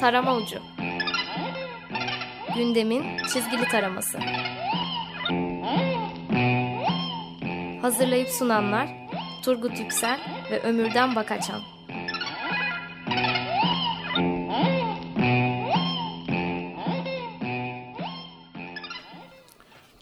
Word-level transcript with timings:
Tarama 0.00 0.36
Ucu. 0.36 0.58
Gündemin 2.56 3.16
çizgili 3.16 3.64
taraması. 3.64 4.18
Hazırlayıp 7.82 8.28
sunanlar 8.28 8.88
Turgut 9.44 9.78
Yüksel 9.78 10.20
ve 10.50 10.60
Ömürden 10.60 11.16
Bakaçan 11.16 11.60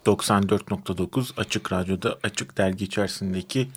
94.9 0.07 1.41
Açık 1.41 1.73
Radyo'da 1.73 2.19
Açık 2.23 2.59
Dergi 2.59 2.85
içerisindeki 2.85 3.69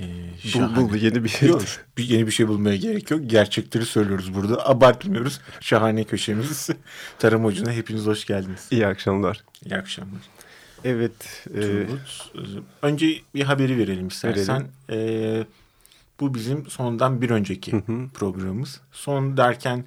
e, 0.00 0.48
şahane. 0.48 0.76
Buldu 0.76 0.96
yeni 0.96 1.24
bir 1.24 1.28
şey. 1.28 1.48
Yok, 1.48 1.62
bir, 1.98 2.04
yeni 2.04 2.26
bir 2.26 2.32
şey 2.32 2.48
bulmaya 2.48 2.76
gerek 2.76 3.10
yok. 3.10 3.20
Gerçekleri 3.26 3.86
söylüyoruz 3.86 4.34
burada. 4.34 4.68
Abartmıyoruz. 4.68 5.40
Şahane 5.60 6.04
köşemiz. 6.04 6.68
Tarım 7.18 7.44
Hoca'na 7.44 7.72
hepiniz 7.72 8.06
hoş 8.06 8.24
geldiniz. 8.24 8.68
İyi 8.70 8.86
akşamlar. 8.86 9.44
İyi 9.64 9.76
akşamlar. 9.76 10.22
Evet. 10.84 11.44
Turgut, 11.44 12.30
e... 12.34 12.40
önce 12.82 13.20
bir 13.34 13.42
haberi 13.42 13.78
verelim 13.78 14.08
istersen. 14.08 14.68
Verelim. 14.88 15.40
E, 15.40 15.46
bu 16.20 16.34
bizim 16.34 16.66
sondan 16.70 17.22
bir 17.22 17.30
önceki 17.30 17.72
hı 17.72 17.76
hı. 17.76 18.08
programımız. 18.14 18.80
Son 18.92 19.36
derken 19.36 19.84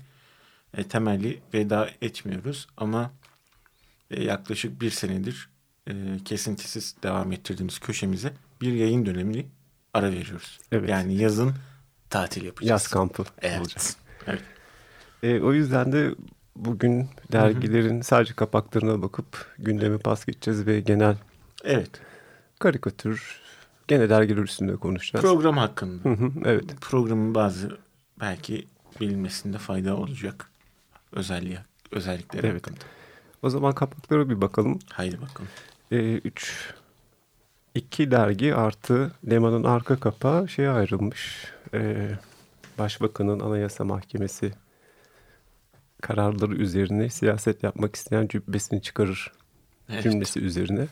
e, 0.77 0.83
temelli 0.83 1.39
veda 1.53 1.89
etmiyoruz 2.01 2.67
ama 2.77 3.11
e, 4.11 4.23
yaklaşık 4.23 4.81
bir 4.81 4.89
senedir 4.89 5.49
e, 5.87 5.93
kesintisiz 6.25 6.95
devam 7.03 7.31
ettirdiğimiz 7.31 7.79
köşemize 7.79 8.33
bir 8.61 8.73
yayın 8.73 9.05
dönemini 9.05 9.45
ara 9.93 10.11
veriyoruz. 10.11 10.59
Evet. 10.71 10.89
Yani 10.89 11.15
yazın 11.15 11.53
tatil 12.09 12.45
yapacağız. 12.45 12.69
Yaz 12.69 12.87
kampı 12.87 13.23
evet. 13.41 13.59
olacak. 13.59 13.81
Evet. 14.27 14.41
E, 15.23 15.41
o 15.41 15.53
yüzden 15.53 15.91
de 15.91 16.15
bugün 16.55 17.09
dergilerin 17.31 17.95
Hı-hı. 17.95 18.03
sadece 18.03 18.33
kapaklarına 18.33 19.01
bakıp 19.01 19.55
gündemi 19.59 19.99
pas 19.99 20.25
geçeceğiz 20.25 20.67
ve 20.67 20.79
genel 20.79 21.15
evet 21.63 21.89
karikatür 22.59 23.41
gene 23.87 24.09
dergiler 24.09 24.41
üstünde 24.41 24.75
konuşacağız. 24.75 25.25
Program 25.25 25.57
hakkında. 25.57 26.09
Hı-hı, 26.09 26.31
evet. 26.45 26.81
Programın 26.81 27.35
bazı 27.35 27.77
belki 28.19 28.67
bilinmesinde 29.01 29.57
fayda 29.57 29.97
olacak 29.97 30.49
özelliği 31.11 31.59
özellikleri 31.91 32.47
evet. 32.47 32.55
hakkında. 32.55 32.79
O 33.41 33.49
zaman 33.49 33.75
kapaklara 33.75 34.29
bir 34.29 34.41
bakalım. 34.41 34.79
Haydi 34.93 35.21
bakalım. 35.21 35.49
Ee, 35.91 36.13
üç, 36.13 36.73
iki 37.75 38.11
dergi 38.11 38.55
artı 38.55 39.11
Leman'ın 39.29 39.63
arka 39.63 39.99
kapağı 39.99 40.49
şeye 40.49 40.69
ayrılmış. 40.69 41.45
Ee, 41.73 42.09
Başbakanın 42.77 43.39
Anayasa 43.39 43.83
Mahkemesi 43.85 44.51
kararları 46.01 46.55
üzerine 46.55 47.09
siyaset 47.09 47.63
yapmak 47.63 47.95
isteyen 47.95 48.27
cübbesini 48.27 48.81
çıkarır 48.81 49.31
evet. 49.89 50.03
cümlesi 50.03 50.39
üzerine. 50.39 50.87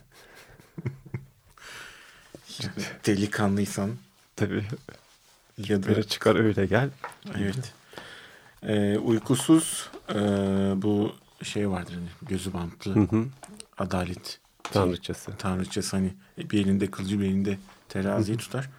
Delikanlıysan. 3.06 3.90
Tabii. 4.36 4.66
Ya 5.58 5.84
da 5.84 6.04
çıkar 6.04 6.36
öyle 6.36 6.66
gel. 6.66 6.90
Evet. 7.38 7.74
Ee, 8.64 8.98
uykusuz 8.98 9.90
e, 10.10 10.16
bu 10.76 11.16
şey 11.44 11.70
vardır 11.70 11.94
hani 11.94 12.30
gözü 12.30 12.54
bantlı 12.54 12.96
hı 12.96 13.00
hı. 13.00 13.26
adalet 13.78 14.40
tanrıçası. 14.72 15.32
Tanrıçası 15.38 15.98
hani 15.98 16.14
bir 16.38 16.66
elinde 16.66 16.92
kılıcı 16.92 17.20
bir 17.20 17.26
elinde 17.26 17.58
teraziyi 17.90 18.38
tutar. 18.38 18.70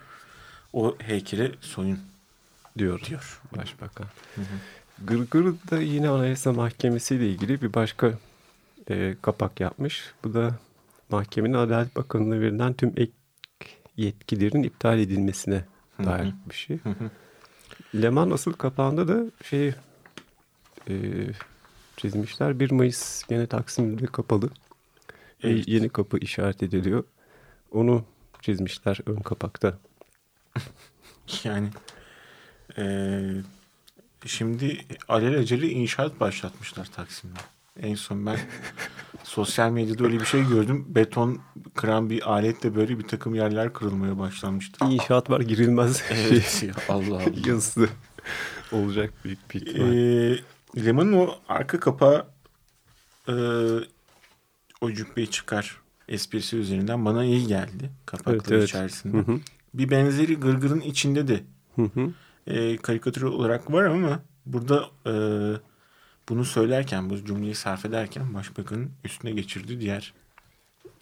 O 0.72 0.96
heykele 0.98 1.52
soyun 1.60 1.98
diyor, 2.78 3.00
diyor. 3.00 3.40
başbakan. 3.56 4.06
Gırgır 5.04 5.44
da 5.70 5.80
yine 5.80 6.08
Anayasa 6.08 6.52
Mahkemesi 6.52 7.14
ile 7.14 7.30
ilgili 7.30 7.62
bir 7.62 7.74
başka 7.74 8.12
e, 8.90 9.16
kapak 9.22 9.60
yapmış. 9.60 10.04
Bu 10.24 10.34
da 10.34 10.58
mahkemenin 11.10 11.54
Adalet 11.54 11.96
Bakanlığı'na 11.96 12.40
verilen 12.40 12.74
tüm 12.74 12.92
ek 12.96 13.12
yetkilerin 13.96 14.62
iptal 14.62 14.98
edilmesine 14.98 15.64
dair 16.04 16.24
hı 16.24 16.28
hı. 16.28 16.50
bir 16.50 16.54
şey. 16.54 16.76
Hı. 16.76 16.94
Leman 17.94 18.30
asıl 18.30 18.52
kapağında 18.52 19.08
da 19.08 19.24
şey 19.44 19.74
e, 20.88 20.94
çizmişler. 21.96 22.60
1 22.60 22.70
Mayıs 22.70 23.22
gene 23.28 23.46
Taksim'de 23.46 24.06
kapalı. 24.06 24.50
Evet. 25.42 25.68
Yeni 25.68 25.88
kapı 25.88 26.18
işaret 26.18 26.62
ediliyor. 26.62 27.04
Onu 27.70 28.04
çizmişler 28.40 28.98
ön 29.06 29.20
kapakta. 29.20 29.78
yani 31.44 31.68
e, 32.78 32.84
şimdi 34.26 34.84
alelacele 35.08 35.68
inşaat 35.68 36.20
başlatmışlar 36.20 36.86
Taksim'de. 36.86 37.38
En 37.82 37.94
son 37.94 38.26
ben 38.26 38.38
sosyal 39.22 39.70
medyada 39.70 40.04
öyle 40.04 40.20
bir 40.20 40.24
şey 40.24 40.48
gördüm. 40.48 40.84
Beton 40.88 41.40
kıran 41.74 42.10
bir 42.10 42.32
aletle 42.32 42.74
böyle 42.74 42.98
bir 42.98 43.08
takım 43.08 43.34
yerler 43.34 43.72
kırılmaya 43.72 44.18
başlanmıştı. 44.18 44.84
İnşaat 44.84 45.30
var 45.30 45.40
girilmez. 45.40 46.02
Evet 46.10 46.62
ya 46.66 46.74
Allah 46.88 47.16
Allah. 47.16 47.22
Yazısı 47.46 47.88
olacak 48.72 49.12
büyük 49.24 49.54
bir 49.54 49.60
ihtimal. 49.60 49.92
Ee, 49.92 50.40
Leman'ın 50.86 51.12
o 51.12 51.34
arka 51.48 51.80
kapağı 51.80 52.26
e, 53.28 53.34
o 54.80 54.92
cübbeyi 54.92 55.30
çıkar 55.30 55.80
esprisi 56.08 56.56
üzerinden 56.56 57.04
bana 57.04 57.24
iyi 57.24 57.46
geldi 57.46 57.90
kapakları 58.06 58.36
evet, 58.36 58.52
evet. 58.52 58.68
içerisinde. 58.68 59.16
Hı 59.16 59.32
hı. 59.32 59.40
Bir 59.74 59.90
benzeri 59.90 60.36
gırgırın 60.36 60.80
içinde 60.80 61.28
de 61.28 61.40
hı 61.76 61.82
hı. 61.82 62.12
E, 62.46 62.76
karikatür 62.76 63.22
olarak 63.22 63.72
var 63.72 63.84
ama 63.84 64.20
burada 64.46 64.84
e, 65.06 65.12
bunu 66.28 66.44
söylerken 66.44 67.10
bu 67.10 67.24
cümleyi 67.24 67.54
sarf 67.54 67.84
ederken 67.84 68.34
başbakanın 68.34 68.90
üstüne 69.04 69.30
geçirdiği 69.30 69.80
diğer 69.80 70.14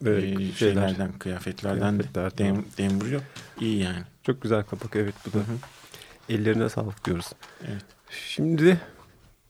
evet, 0.04 0.40
e, 0.40 0.52
şeylerden 0.52 1.12
kıyafetlerden 1.12 1.98
de 1.98 2.04
dem, 2.38 2.64
dem 2.78 3.00
vuruyor. 3.00 3.22
İyi 3.60 3.78
yani. 3.78 4.02
Çok 4.22 4.42
güzel 4.42 4.62
kapak 4.62 4.96
evet 4.96 5.14
bu 5.26 5.32
da. 5.32 5.38
Hı 5.38 5.40
hı. 5.40 5.56
Ellerine 6.28 6.68
sağlık 6.68 7.04
diyoruz. 7.04 7.32
Evet. 7.68 7.84
Şimdi 8.10 8.80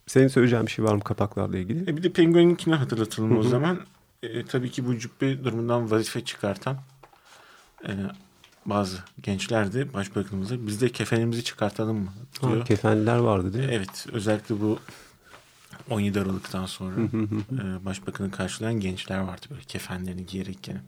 senin 0.06 0.28
söyleyeceğin 0.28 0.66
bir 0.66 0.70
şey 0.70 0.84
var 0.84 0.94
mı 0.94 1.00
kapaklarla 1.00 1.58
ilgili? 1.58 1.90
E 1.90 1.96
bir 1.96 2.02
de 2.02 2.12
Penguin'inkini 2.12 2.74
hatırlatalım 2.74 3.30
Hı-hı. 3.30 3.38
o 3.38 3.42
zaman. 3.42 3.80
E, 4.22 4.44
tabii 4.44 4.70
ki 4.70 4.86
bu 4.86 4.98
cübbe 4.98 5.44
durumundan 5.44 5.90
vazife 5.90 6.24
çıkartan 6.24 6.78
e, 7.88 7.92
bazı 8.66 8.96
gençler 9.22 9.72
de 9.72 9.92
başbakanımıza 9.92 10.66
biz 10.66 10.80
de 10.80 10.88
kefenimizi 10.88 11.44
çıkartalım 11.44 11.96
mı 11.98 12.12
diyor. 12.42 12.58
Ha, 12.58 12.64
kefenliler 12.64 13.16
vardı 13.16 13.52
değil 13.54 13.66
mi? 13.66 13.74
Evet 13.74 14.06
özellikle 14.12 14.60
bu 14.60 14.78
17 15.90 16.20
Aralık'tan 16.20 16.66
sonra 16.66 16.94
e, 17.52 17.84
başbakanı 17.84 18.30
karşılayan 18.30 18.80
gençler 18.80 19.18
vardı 19.18 19.46
böyle 19.50 19.62
kefenlerini 19.62 20.26
giyerek 20.26 20.62
gene. 20.62 20.80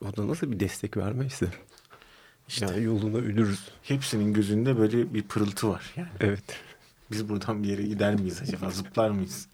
O 0.00 0.16
da 0.16 0.28
nasıl 0.28 0.52
bir 0.52 0.60
destek 0.60 0.96
vermeyse. 0.96 1.46
İşte 2.48 2.66
yani 2.66 2.82
yoluna 2.82 3.16
ölürüz. 3.16 3.68
Hepsinin 3.82 4.32
gözünde 4.32 4.78
böyle 4.78 5.14
bir 5.14 5.22
pırıltı 5.22 5.68
var 5.68 5.92
yani. 5.96 6.08
Evet. 6.20 6.44
Biz 7.10 7.28
buradan 7.28 7.62
bir 7.62 7.68
yere 7.68 7.82
gider 7.82 8.14
miyiz 8.14 8.42
acaba? 8.42 8.70
Zıplar 8.70 9.10
mıyız? 9.10 9.48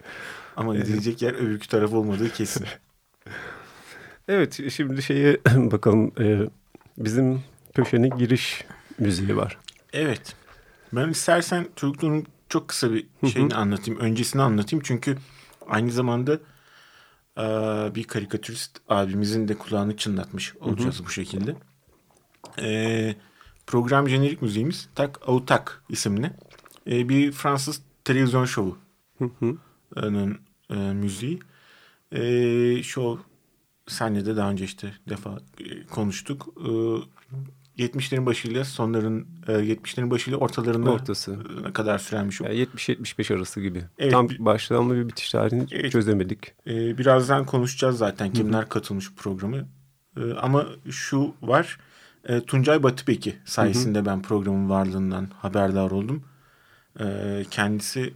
Ama 0.57 0.77
gidecek 0.77 1.23
yer 1.23 1.35
öbürkü 1.35 1.69
taraf 1.69 1.93
olmadığı 1.93 2.33
kesin. 2.33 2.67
Evet 4.29 4.73
şimdi 4.73 5.03
şeye 5.03 5.41
bakalım. 5.57 6.13
E, 6.21 6.51
bizim 6.99 7.43
köşenin 7.75 8.11
giriş 8.19 8.65
müziği 8.99 9.37
var. 9.37 9.59
Evet. 9.93 10.37
Ben 10.93 11.09
istersen 11.09 11.67
çocukluğun 11.77 12.27
çok 12.49 12.69
kısa 12.69 12.93
bir 12.93 13.07
şeyini 13.33 13.55
anlatayım. 13.55 14.01
Öncesini 14.01 14.43
anlatayım. 14.43 14.83
Çünkü 14.87 15.17
aynı 15.69 15.91
zamanda 15.91 16.33
e, 17.39 17.45
bir 17.95 18.05
karikatürist 18.05 18.79
abimizin 18.89 19.49
de 19.49 19.55
kulağını 19.55 19.97
çınlatmış 19.97 20.57
olacağız 20.57 21.05
bu 21.05 21.11
şekilde. 21.11 21.57
E, 22.59 23.15
program 23.67 24.09
jenerik 24.09 24.43
müziğimiz 24.43 24.89
Tak 24.95 25.29
Autak 25.29 25.83
isimli. 25.89 26.31
E, 26.87 27.09
bir 27.09 27.33
Fransız 27.33 27.83
televizyon 28.05 28.45
şovu. 28.45 28.79
Onun 29.97 30.39
e, 30.71 30.75
müziği. 30.75 31.41
E, 32.13 32.83
şov 32.83 33.17
senle 33.87 34.27
de 34.27 34.37
daha 34.37 34.51
önce 34.51 34.65
işte 34.65 34.95
defa 35.09 35.39
e, 35.61 35.87
konuştuk. 35.87 36.49
E, 36.57 36.71
70'lerin 37.79 38.27
başıyla 38.27 38.65
sonların 38.65 39.27
e, 39.49 39.53
70'lerin 39.53 40.11
başıyla 40.11 40.39
ortalarında 40.39 40.91
ortası 40.91 41.39
kadar 41.73 41.99
süren 41.99 42.29
bir 42.29 42.33
şov. 42.33 42.45
Yani 42.45 42.57
70-75 42.57 43.35
arası 43.35 43.61
gibi. 43.61 43.85
Evet, 43.99 44.13
Tam 44.13 44.29
başlama 44.39 44.95
ve 44.95 45.09
bitiş 45.09 45.31
tarihini 45.31 45.67
evet, 45.71 45.93
çözemedik. 45.93 46.55
E, 46.67 46.99
birazdan 46.99 47.47
konuşacağız 47.47 47.99
zaten 47.99 48.33
kimler 48.33 48.61
Hı-hı. 48.61 48.69
katılmış 48.69 49.15
programı. 49.15 49.69
E, 50.17 50.33
ama 50.33 50.67
şu 50.91 51.35
var. 51.43 51.79
E, 52.25 52.41
Tuncay 52.41 52.83
Batıbeki 52.83 53.37
sayesinde 53.45 53.99
Hı-hı. 53.99 54.07
ben 54.07 54.23
programın 54.23 54.71
varlığından 54.71 55.29
haberdar 55.39 55.91
oldum. 55.91 56.25
E, 57.01 57.07
kendisi 57.51 58.15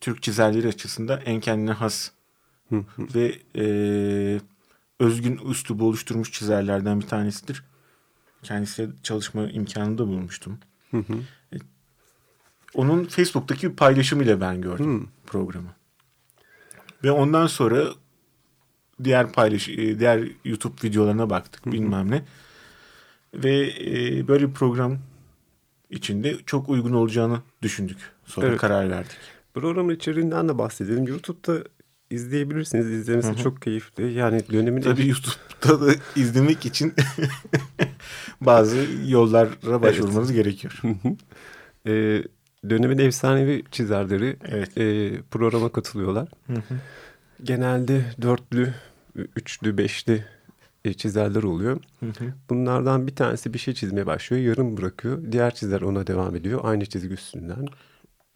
Türk 0.00 0.22
çizerleri 0.22 0.68
açısından 0.68 1.20
en 1.24 1.40
kendine 1.40 1.72
has 1.72 2.10
ve 2.98 3.38
e, 3.56 3.64
özgün 5.00 5.40
üslubu 5.50 5.86
oluşturmuş 5.88 6.32
çizerlerden 6.32 7.00
bir 7.00 7.06
tanesidir. 7.06 7.64
Kendisiyle 8.42 8.90
çalışma 9.02 9.50
imkanı 9.50 9.98
da 9.98 10.06
bulmuştum. 10.06 10.58
E, 10.94 11.56
onun 12.74 13.04
Facebook'taki 13.04 13.70
bir 13.70 13.76
paylaşımıyla 13.76 14.40
ben 14.40 14.60
gördüm 14.60 14.86
Hmm. 14.86 15.06
programı. 15.26 15.68
Ve 17.04 17.10
ondan 17.10 17.46
sonra 17.46 17.84
diğer 19.04 19.32
paylaş 19.32 19.68
e, 19.68 19.98
diğer 19.98 20.28
YouTube 20.44 20.88
videolarına 20.88 21.30
baktık 21.30 21.66
bilmem 21.66 22.10
ne. 22.10 22.24
Ve 23.34 23.72
e, 23.80 24.28
böyle 24.28 24.48
bir 24.48 24.54
program 24.54 24.98
içinde 25.90 26.36
çok 26.46 26.68
uygun 26.68 26.92
olacağını 26.92 27.42
düşündük. 27.62 27.98
Sonra 28.26 28.46
Evet. 28.46 28.58
karar 28.58 28.90
verdik. 28.90 29.16
Programın 29.54 29.94
içeriğinden 29.94 30.48
de 30.48 30.58
bahsedelim. 30.58 31.06
YouTube'da 31.06 31.64
izleyebilirsiniz. 32.10 32.86
İzlemesi 32.90 33.36
çok 33.36 33.62
keyifli. 33.62 34.12
Yani 34.12 34.42
dönemin 34.52 34.82
Tabii 34.82 35.08
YouTube'da 35.08 35.86
da 35.86 35.92
izlemek 36.16 36.66
için 36.66 36.94
bazı 38.40 38.86
yollara 39.06 39.82
başvurmanız 39.82 40.32
gerekiyor. 40.32 40.80
e, 41.86 42.22
dönemin 42.70 42.98
efsanevi 42.98 43.62
çizerleri 43.70 44.36
Evet. 44.48 44.78
e, 44.78 45.12
programa 45.30 45.68
katılıyorlar. 45.72 46.28
Genelde 47.42 48.02
dörtlü, 48.22 48.74
üçlü, 49.36 49.78
beşli 49.78 50.24
e, 50.84 50.92
çizerler 50.94 51.42
oluyor. 51.42 51.80
Bunlardan 52.50 53.06
bir 53.06 53.16
tanesi 53.16 53.54
bir 53.54 53.58
şey 53.58 53.74
çizmeye 53.74 54.06
başlıyor, 54.06 54.42
yarım 54.42 54.76
bırakıyor. 54.76 55.32
Diğer 55.32 55.54
çizer 55.54 55.80
ona 55.80 56.06
devam 56.06 56.36
ediyor. 56.36 56.60
Aynı 56.62 56.86
çizgi 56.86 57.14
üstünden 57.14 57.66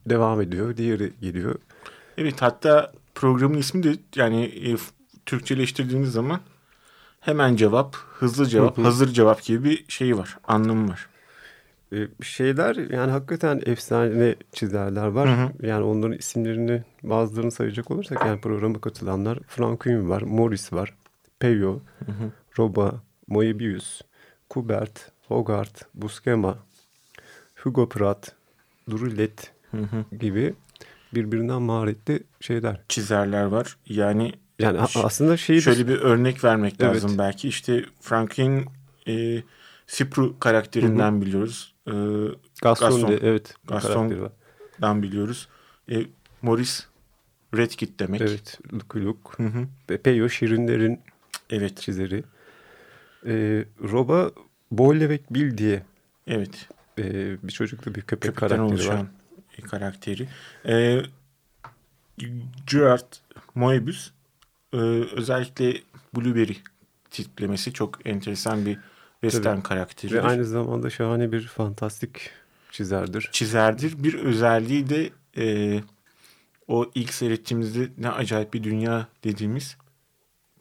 devam 0.09 0.41
ediyor. 0.41 0.77
Diğeri 0.77 1.13
geliyor. 1.21 1.55
Evet 2.19 2.43
hatta 2.43 2.93
programın 3.15 3.59
ismi 3.59 3.83
de 3.83 3.97
yani 4.17 4.45
e, 4.45 4.77
Türkçeleştirdiğiniz 5.27 6.13
zaman 6.13 6.41
hemen 7.21 7.57
cevap, 7.57 7.97
hızlı 7.97 8.47
cevap, 8.47 8.79
hazır 8.79 9.09
cevap 9.09 9.43
gibi 9.43 9.65
bir 9.65 9.85
şey 9.89 10.19
var. 10.19 10.39
Anlamı 10.45 10.89
var. 10.89 11.09
E, 11.93 12.09
şeyler 12.23 12.77
yani 12.77 13.11
hakikaten 13.11 13.61
efsane 13.67 14.35
çizerler 14.53 15.07
var. 15.07 15.53
Yani 15.63 15.85
onların 15.85 16.19
isimlerini 16.19 16.83
bazılarını 17.03 17.51
sayacak 17.51 17.91
olursak 17.91 18.27
yani 18.27 18.41
programa 18.41 18.81
katılanlar 18.81 19.39
Franquin 19.49 20.09
var, 20.09 20.23
Morris 20.23 20.73
var, 20.73 20.95
Peyo, 21.39 21.79
Roba, 22.59 23.03
Moebius, 23.29 24.01
Kubert, 24.49 25.13
Hogarth, 25.29 25.85
Buscema, 25.95 26.59
Hugo 27.57 27.89
Pratt, 27.89 28.33
Drulet 28.91 29.53
gibi 30.21 30.55
birbirinden 31.15 31.63
maharetli 31.63 32.23
şeyler. 32.41 32.81
Çizerler 32.89 33.45
var. 33.45 33.77
Yani 33.87 34.33
Yani 34.59 34.81
aslında 34.81 35.37
şeyi 35.37 35.63
şöyle 35.63 35.89
bir 35.89 35.99
örnek 35.99 36.45
vermek 36.45 36.75
Evet. 36.81 36.95
lazım 36.95 37.19
belki. 37.19 37.49
İşte 37.49 37.85
Franklin 38.01 38.67
e, 39.09 39.43
Sipru 39.87 40.39
karakterinden 40.39 41.21
biliyoruz. 41.21 41.75
E, 41.87 41.93
Gaston, 42.63 42.91
Gaston. 42.91 43.09
de 43.11 43.19
evet 43.23 43.55
bir 43.65 43.69
Gaston. 43.69 43.93
karakteri 43.95 44.23
var. 44.23 44.33
dan 44.81 45.03
biliyoruz. 45.03 45.49
E, 45.91 45.97
Morris 46.43 46.87
Redkit 47.57 48.01
demek. 48.01 48.21
Evet, 48.21 48.59
Lucky 48.73 49.05
Luke. 49.05 49.21
Hı 49.37 49.43
hı. 49.43 49.67
Ve 49.91 49.99
Peyo 49.99 50.29
Şirinler'in 50.29 51.01
Evet. 51.51 51.77
çizeri. 51.77 52.25
Ee, 53.27 53.65
Roba 53.83 54.31
Boylevek 54.71 55.35
Bill 55.35 55.59
diye 55.59 55.83
Evet. 56.27 56.69
e, 56.99 57.03
bir 57.43 57.53
çocuklu 57.53 57.95
bir 57.95 58.01
köpek 58.01 58.21
Köpekten 58.23 58.49
karakteri 58.49 58.61
oluşan 58.75 58.99
var. 58.99 59.07
Karakteri. 59.61 60.29
E, 60.67 61.03
Gerard 62.67 63.13
Moebius 63.55 64.11
e, 64.73 64.77
özellikle 65.17 65.75
Blueberry 66.17 66.57
tiplemesi 67.11 67.73
çok 67.73 68.07
enteresan 68.07 68.67
bir 68.67 68.79
western 69.21 69.61
karakteridir. 69.61 70.17
Ve 70.17 70.23
aynı 70.23 70.45
zamanda 70.45 70.91
şahane 70.91 71.33
bir 71.33 71.47
fantastik 71.47 72.31
çizerdir. 72.71 73.29
çizerdir. 73.33 74.05
Bir 74.05 74.15
özelliği 74.15 74.89
de 74.89 75.11
e, 75.37 75.81
o 76.69 76.91
ilk 76.95 77.15
seyrettiğimizde 77.15 77.89
ne 77.99 78.11
acayip 78.11 78.55
bir 78.55 78.63
dünya 78.63 79.07
dediğimiz 79.25 79.77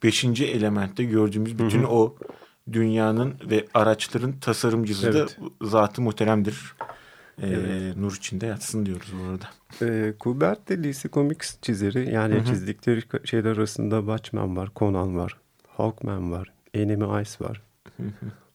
beşinci 0.03 0.45
elementte 0.45 1.03
gördüğümüz 1.03 1.59
bütün 1.59 1.83
o 1.83 2.15
dünyanın 2.71 3.35
ve 3.49 3.65
araçların 3.73 4.39
tasarımcısı 4.39 5.07
Evet. 5.07 5.37
da 5.61 5.67
zatı 5.67 6.01
muhteremdir. 6.01 6.73
E, 7.41 7.93
Nur 7.97 8.15
içinde 8.15 8.45
yatsın 8.45 8.85
diyoruz 8.85 9.13
bu 9.19 9.23
arada. 9.29 9.49
Ee, 9.81 10.13
Kubert 10.19 10.69
de 10.69 10.83
DC 10.83 11.09
Comics 11.09 11.57
çizeri. 11.61 12.11
Yani 12.13 12.45
çizdikleri 12.45 12.99
ka- 12.99 13.27
şeyler 13.27 13.51
arasında 13.57 13.99
Watchmen 13.99 14.55
var, 14.57 14.71
Conan 14.75 15.17
var, 15.17 15.37
Hawkman 15.67 16.31
var, 16.31 16.51
Enemy 16.73 17.21
Ice 17.21 17.31
var. 17.45 17.61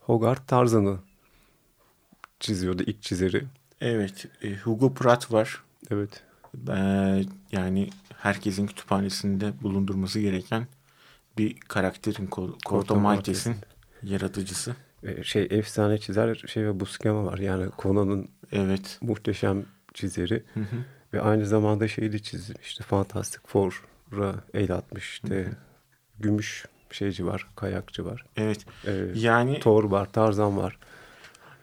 Hogarth 0.00 0.46
Tarzan'ı 0.46 0.98
çiziyordu 2.40 2.82
ilk 2.86 3.02
çizeri. 3.02 3.44
Evet. 3.80 4.26
e, 4.42 4.54
Hugo 4.56 4.94
Pratt 4.94 5.32
var. 5.32 5.62
Evet. 5.90 6.22
E, 6.68 6.78
yani 7.52 7.90
herkesin 8.16 8.66
kütüphanesinde 8.66 9.52
bulundurması 9.62 10.20
gereken 10.20 10.66
bir 11.38 11.60
karakterin 11.60 12.28
Corto 12.66 12.96
Maltese'in 12.96 13.56
yaratıcısı. 14.02 14.76
Ee, 15.06 15.22
şey 15.24 15.46
efsane 15.50 15.98
çizer 15.98 16.34
şey 16.34 16.64
ve 16.66 16.80
Buscema 16.80 17.24
var. 17.24 17.38
Yani 17.38 17.66
Conan'ın 17.78 18.28
Evet. 18.52 18.98
muhteşem 19.00 19.64
çizeri. 19.94 20.42
Ve 21.12 21.20
aynı 21.20 21.46
zamanda 21.46 21.88
şeyi 21.88 22.12
de 22.12 22.18
çizmişti. 22.18 22.82
Fantastic 22.82 23.38
Four'a 23.46 24.34
el 24.54 24.72
atmış. 24.74 25.04
İşte 25.12 25.52
gümüş 26.20 26.64
şeyci 26.90 27.26
var, 27.26 27.46
kayakçı 27.56 28.04
var. 28.04 28.24
Evet. 28.36 28.66
Ee, 28.86 28.92
Yani 29.14 29.60
Thor 29.60 29.84
var, 29.84 30.12
Tarzan 30.12 30.56
var. 30.56 30.78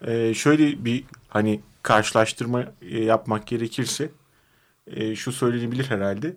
e, 0.07 0.34
şöyle 0.34 0.86
bir 0.86 1.04
hani 1.30 1.62
karşılaştırma 1.84 2.63
e, 2.81 3.04
yapmak 3.04 3.48
gerekirse 3.48 4.10
e, 4.88 5.16
şu 5.16 5.31
söylenebilir 5.31 5.86
herhalde. 5.86 6.36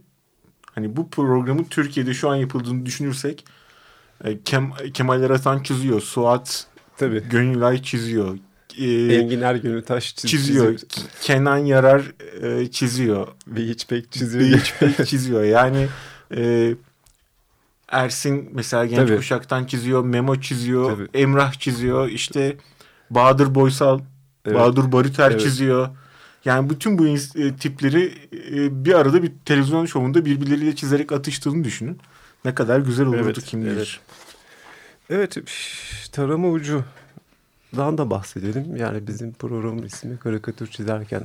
Hani 0.75 0.97
bu 0.97 1.11
programın 1.11 1.64
Türkiye'de 1.64 2.14
şu 2.14 2.31
an 2.31 2.37
yapıldığını 2.37 2.87
düşünürsek 2.87 3.44
e, 4.25 4.43
Kem, 4.43 4.70
Kemal 4.94 5.23
Eratan 5.23 5.62
çiziyor. 5.62 6.00
Suat 6.00 6.67
Tabii. 6.99 7.23
Gönülay 7.31 7.83
çiziyor. 7.83 8.39
E, 8.79 9.15
Engin 9.15 9.41
Ergün'ü 9.41 9.85
taş 9.85 10.15
çiz- 10.15 10.27
çiziyor. 10.31 10.77
çiziyor. 10.79 11.09
Kenan 11.21 11.57
Yarar 11.59 12.03
e, 12.43 12.71
çiziyor. 12.71 13.29
Bir 13.47 13.69
hiç 13.69 13.87
pek 13.87 14.13
çiziyor. 14.13 14.59
Hiç 14.61 14.75
pek 14.81 15.07
çiziyor. 15.09 15.45
Yani 15.45 15.87
e, 16.37 16.75
Ersin 17.89 18.51
mesela 18.53 18.87
genç 18.87 18.97
Tabii. 19.09 19.17
kuşaktan 19.17 19.65
çiziyor. 19.65 20.05
Memo 20.05 20.41
çiziyor. 20.41 20.91
Tabii. 20.97 21.09
Emrah 21.23 21.53
çiziyor. 21.53 22.09
İşte 22.09 22.57
Bahadır 23.11 23.55
Boysal, 23.55 24.01
Evet. 24.47 24.57
Bahadır 24.59 24.93
Barıter 24.93 25.31
Evet. 25.31 25.41
çiziyor. 25.41 25.89
Yani 26.45 26.71
bütün 26.71 26.99
bu 26.99 27.07
e, 27.07 27.57
tipleri 27.57 28.12
e, 28.53 28.85
bir 28.85 28.95
arada 28.95 29.23
bir 29.23 29.33
televizyon 29.45 29.87
şovunda 29.87 30.25
birbirleriyle 30.25 30.76
çizerek 30.76 31.12
atıştığını 31.12 31.65
düşünün. 31.65 31.99
Ne 32.45 32.55
kadar 32.55 32.81
güzel 32.81 33.07
olurdu 33.07 33.23
Evet, 33.25 33.45
kim 33.45 33.61
bilir. 33.65 33.73
evet. 33.76 34.00
Evet, 35.11 35.37
tarama 36.13 36.49
ucudan 36.49 37.99
da 37.99 38.11
bahsedelim. 38.11 38.77
Yani 38.77 39.07
bizim 39.07 39.33
programın 39.33 39.83
ismi 39.83 40.19
karikatür 40.19 40.67
çizerken. 40.67 41.23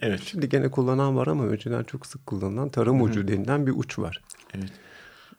Evet. 0.00 0.20
Şimdi 0.24 0.48
gene 0.48 0.70
kullanan 0.70 1.16
var 1.16 1.26
ama 1.26 1.44
önceden 1.44 1.82
çok 1.84 2.06
sık 2.06 2.26
kullanılan 2.26 2.68
tarama 2.68 3.04
ucu 3.04 3.28
denilen 3.28 3.66
bir 3.66 3.72
uç 3.72 3.98
var. 3.98 4.22
Evet. 4.54 4.72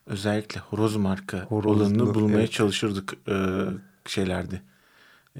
Özellikle 0.06 0.60
horoz 0.60 0.96
marka 0.96 1.44
Horozlu, 1.44 1.84
olanını 1.84 2.14
bulmaya 2.16 2.40
evet. 2.40 2.52
çalışırdık 2.52 3.14
e, 3.30 3.36
şeylerde. 4.06 4.62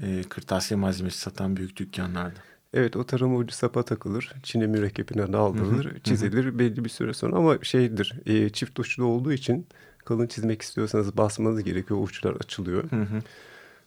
E, 0.02 0.22
kırtasiye 0.22 0.80
malzemesi 0.80 1.18
satan 1.18 1.56
büyük 1.56 1.76
dükkanlarda. 1.76 2.38
Evet 2.74 2.96
o 2.96 3.06
tarama 3.06 3.36
ucu 3.36 3.54
sapa 3.54 3.82
takılır. 3.82 4.32
Çine 4.42 4.66
mürekkebine 4.66 5.32
daldırılır. 5.32 6.00
Çizilir 6.00 6.58
belli 6.58 6.84
bir 6.84 6.90
süre 6.90 7.14
sonra 7.14 7.36
ama 7.36 7.58
şeydir 7.62 8.12
e, 8.26 8.48
çift 8.48 8.78
uçlu 8.78 9.04
olduğu 9.04 9.32
için 9.32 9.66
kalın 10.08 10.26
çizmek 10.26 10.62
istiyorsanız 10.62 11.16
basmanız 11.16 11.64
gerekiyor. 11.64 12.00
O 12.00 12.02
uçlar 12.02 12.32
açılıyor. 12.32 12.84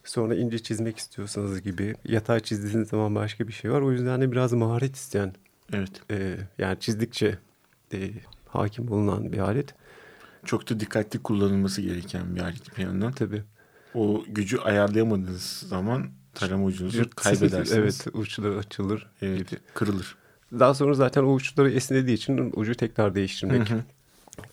Sonra 0.03 0.35
ince 0.35 0.59
çizmek 0.59 0.97
istiyorsanız 0.97 1.61
gibi 1.61 1.95
yatay 2.05 2.39
çizdiğiniz 2.39 2.89
zaman 2.89 3.15
başka 3.15 3.47
bir 3.47 3.53
şey 3.53 3.71
var. 3.71 3.81
O 3.81 3.91
yüzden 3.91 4.21
de 4.21 4.31
biraz 4.31 4.53
maharet 4.53 4.95
isteyen 4.95 5.33
Evet. 5.73 5.91
e, 6.11 6.37
yani 6.57 6.79
çizdikçe 6.79 7.37
e, 7.93 8.11
hakim 8.47 8.91
olunan 8.91 9.31
bir 9.31 9.37
alet. 9.37 9.75
Çok 10.45 10.69
da 10.69 10.79
dikkatli 10.79 11.19
kullanılması 11.19 11.81
gereken 11.81 12.35
bir 12.35 12.41
alet 12.41 12.77
bir 12.77 12.83
yandan. 12.83 13.11
Tabii. 13.11 13.43
O 13.93 14.23
gücü 14.27 14.57
ayarlayamadığınız 14.57 15.43
zaman 15.43 16.09
tarama 16.33 16.65
ucunuzu 16.65 17.09
kaybedersiniz. 17.15 17.71
evet 17.71 18.07
uçları 18.13 18.57
açılır. 18.57 19.07
Evet, 19.21 19.49
gibi. 19.49 19.59
kırılır. 19.73 20.15
Daha 20.59 20.73
sonra 20.73 20.93
zaten 20.93 21.23
o 21.23 21.33
uçları 21.33 21.71
esnediği 21.71 22.17
için 22.17 22.51
ucu 22.55 22.75
tekrar 22.75 23.15
değiştirmek 23.15 23.71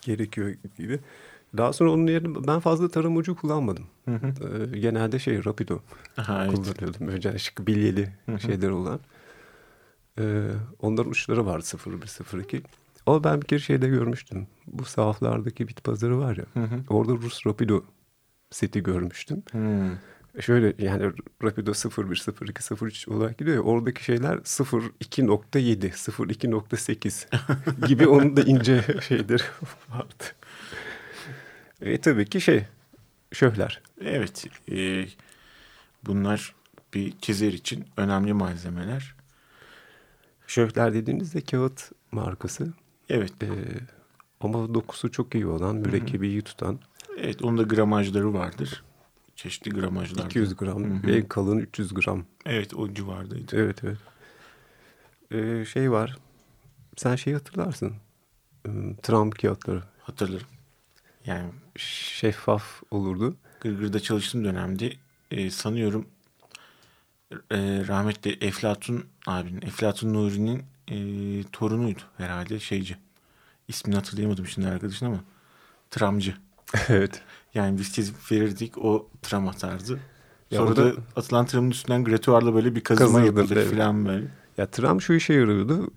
gerekiyor 0.02 0.54
gibi. 0.78 1.00
Daha 1.56 1.72
sonra 1.72 1.90
onun 1.90 2.06
yerine 2.06 2.46
ben 2.46 2.60
fazla 2.60 2.88
tarım 2.88 3.16
ucu 3.16 3.36
kullanmadım. 3.36 3.84
Ee, 4.08 4.78
genelde 4.78 5.18
şey 5.18 5.44
rapido 5.44 5.78
Aha, 6.16 6.44
evet. 6.44 6.54
kullanıyordum. 6.54 7.08
Önce 7.08 7.38
şık 7.38 7.66
bilyeli 7.66 8.08
şeyler 8.46 8.70
olan. 8.70 9.00
Ee, 10.18 10.42
onların 10.80 11.10
uçları 11.10 11.46
vardı 11.46 11.64
0102. 11.86 12.62
Ama 13.06 13.24
ben 13.24 13.40
bir 13.42 13.46
kere 13.46 13.60
şeyde 13.60 13.88
görmüştüm. 13.88 14.46
Bu 14.66 14.84
sahaflardaki 14.84 15.68
bit 15.68 15.84
pazarı 15.84 16.18
var 16.18 16.36
ya. 16.36 16.44
Orada 16.90 17.12
Rus 17.12 17.46
rapido 17.46 17.82
seti 18.50 18.82
görmüştüm. 18.82 19.42
Hmm. 19.50 19.90
Şöyle 20.40 20.74
yani 20.78 21.12
Rapido 21.42 21.72
01, 21.72 22.48
02, 22.48 22.84
03 22.84 23.08
olarak 23.08 23.38
gidiyor 23.38 23.56
ya 23.56 23.62
oradaki 23.62 24.04
şeyler 24.04 24.36
02.7, 24.36 25.90
02.8 25.90 27.86
gibi 27.86 28.06
onun 28.08 28.36
da 28.36 28.42
ince 28.42 28.84
şeyleri 29.08 29.42
vardı. 29.88 30.24
E 31.80 32.00
tabii 32.00 32.24
ki 32.24 32.40
şey 32.40 32.64
şöhler. 33.32 33.82
Evet. 34.00 34.46
E, 34.72 35.06
bunlar 36.06 36.54
bir 36.94 37.12
çizer 37.20 37.52
için 37.52 37.84
önemli 37.96 38.32
malzemeler. 38.32 39.14
Şöhler 40.46 40.94
dediğinizde 40.94 41.40
kağıt 41.40 41.90
markası. 42.12 42.72
Evet. 43.08 43.42
E, 43.42 43.48
ama 44.40 44.74
dokusu 44.74 45.12
çok 45.12 45.34
iyi 45.34 45.46
olan, 45.46 45.76
mürekkebi 45.76 46.28
iyi 46.28 46.42
tutan. 46.42 46.78
Evet, 47.18 47.42
onun 47.42 47.58
da 47.58 47.62
gramajları 47.62 48.34
vardır. 48.34 48.82
Çeşitli 49.38 49.70
gramajlar. 49.70 50.24
200 50.24 50.56
gram, 50.56 50.84
Hı 50.84 51.06
-hı. 51.06 51.16
en 51.18 51.28
kalın 51.28 51.58
300 51.58 51.94
gram. 51.94 52.24
Evet, 52.46 52.74
o 52.74 52.94
civardaydı. 52.94 53.56
Evet, 53.56 53.84
evet. 53.84 53.98
Ee, 55.32 55.64
şey 55.64 55.90
var, 55.90 56.16
sen 56.96 57.16
şeyi 57.16 57.36
hatırlarsın. 57.36 57.94
Hmm, 58.64 58.94
tram 58.94 59.30
kağıtları. 59.30 59.82
Hatırlarım. 60.02 60.46
Yani 61.26 61.50
şeffaf 61.76 62.82
olurdu. 62.90 63.36
Gırgır'da 63.60 64.00
çalıştığım 64.00 64.44
dönemde 64.44 64.92
e, 65.30 65.50
sanıyorum 65.50 66.06
e, 67.32 67.58
rahmetli 67.88 68.38
Eflatun 68.40 69.04
abinin, 69.26 69.62
Eflatun 69.62 70.14
Nuri'nin 70.14 70.64
e, 70.88 70.96
torunuydu 71.52 72.02
herhalde 72.16 72.60
şeyci. 72.60 72.96
İsmini 73.68 73.96
hatırlayamadım 73.96 74.46
şimdi 74.46 74.68
arkadaşın 74.68 75.06
ama 75.06 75.20
tramcı. 75.90 76.34
evet. 76.88 77.22
Yani 77.58 77.78
biz 77.78 77.92
çizip 77.92 78.32
verirdik 78.32 78.78
o 78.78 79.08
tram 79.22 79.48
atardı. 79.48 80.00
Sonra 80.52 80.76
da, 80.76 80.96
da 80.96 81.00
atılan 81.16 81.46
tramın 81.46 81.70
üstünden 81.70 82.04
gratuarla 82.04 82.54
böyle 82.54 82.74
bir 82.74 82.80
kazıma 82.80 83.20
yapılır 83.20 83.56
evet. 83.56 83.70
falan 83.70 84.06
böyle. 84.06 84.26
Ya 84.58 84.66
tram 84.66 85.00
şu 85.00 85.12
işe 85.12 85.32
yarıyordu. 85.32 85.90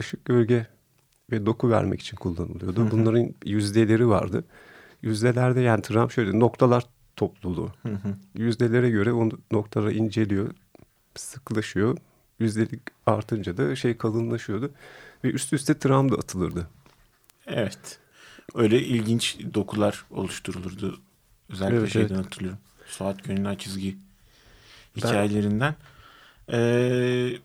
Işık 0.00 0.24
gölge 0.24 0.66
ve 1.32 1.46
doku 1.46 1.70
vermek 1.70 2.00
için 2.00 2.16
kullanılıyordu. 2.16 2.90
Bunların 2.90 3.34
yüzdeleri 3.44 4.08
vardı. 4.08 4.44
Yüzdelerde 5.02 5.60
yani 5.60 5.82
tram 5.82 6.10
şöyle 6.10 6.38
noktalar 6.38 6.84
topluluğu. 7.16 7.70
Yüzdelere 8.34 8.90
göre 8.90 9.12
o 9.12 9.28
noktaları 9.52 9.92
inceliyor, 9.92 10.50
sıklaşıyor. 11.14 11.96
Yüzdelik 12.38 12.80
artınca 13.06 13.56
da 13.56 13.76
şey 13.76 13.96
kalınlaşıyordu. 13.96 14.70
Ve 15.24 15.28
üst 15.28 15.52
üste 15.52 15.78
tram 15.78 16.12
da 16.12 16.14
atılırdı. 16.16 16.68
Evet. 17.46 17.98
Öyle 18.54 18.82
ilginç 18.82 19.38
dokular 19.54 20.04
oluşturulurdu. 20.10 21.00
Özellikle 21.50 21.78
evet, 21.78 21.92
şeyden 21.92 22.14
evet. 22.14 22.26
hatırlıyorum. 22.26 22.60
Suat 22.86 23.24
Gönüller 23.24 23.58
çizgi 23.58 23.96
hikayelerinden. 24.96 25.74
Ben... 26.48 26.54
Ee, 26.58 27.38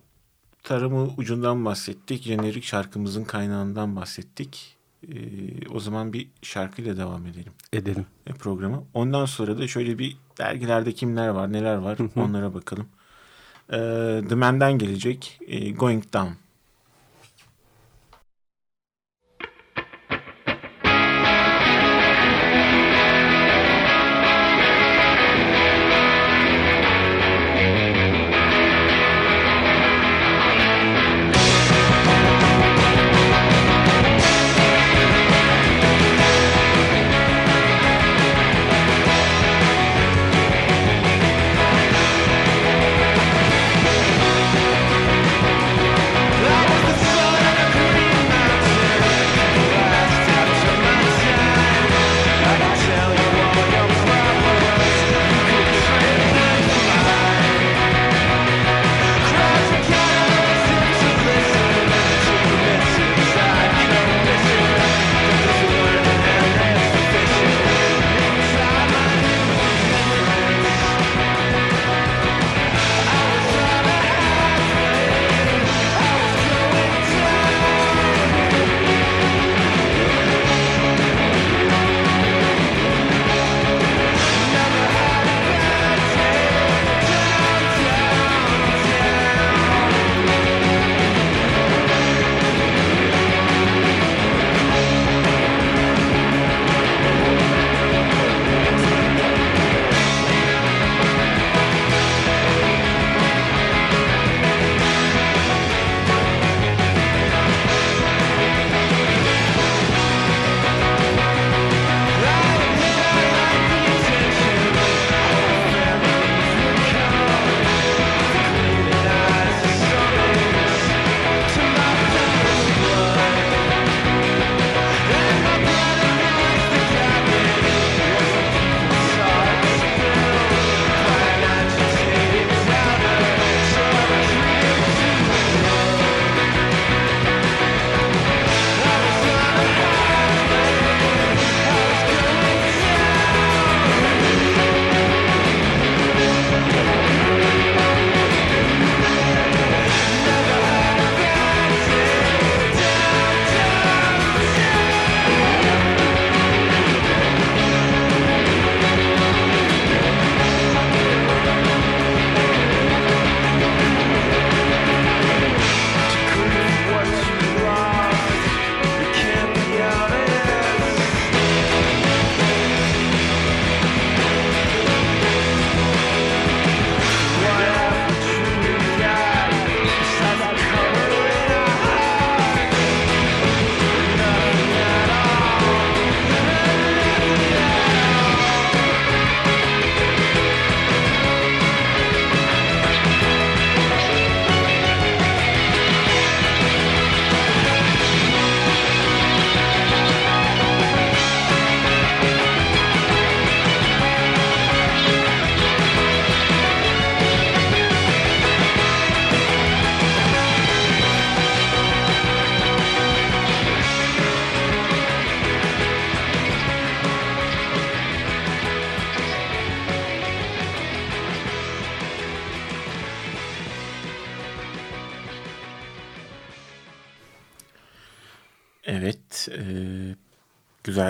tarımı 0.64 1.04
ucundan 1.18 1.66
bahsettik. 1.66 2.24
Jenerik 2.24 2.64
şarkımızın 2.64 3.24
kaynağından 3.24 3.96
bahsettik. 3.96 4.78
Ee, 5.08 5.68
o 5.74 5.80
zaman 5.80 6.14
bir 6.14 6.28
şarkıyla 6.42 6.98
devam 6.98 7.26
edelim. 7.26 7.54
Edelim. 7.74 8.06
E, 8.28 8.34
programı. 8.34 8.84
Ondan 8.94 9.26
sonra 9.26 9.58
da 9.58 9.68
şöyle 9.68 10.00
bir 10.00 10.18
dergilerde 10.38 10.92
kimler 10.92 11.28
var, 11.28 11.54
neler 11.54 11.76
var 11.76 11.98
onlara 12.16 12.54
bakalım. 12.54 12.88
Ee, 13.70 14.22
The 14.30 14.36
Man'den 14.36 14.78
gelecek 14.78 15.40
e, 15.48 15.72
Going 15.72 16.14
Down. 16.14 16.43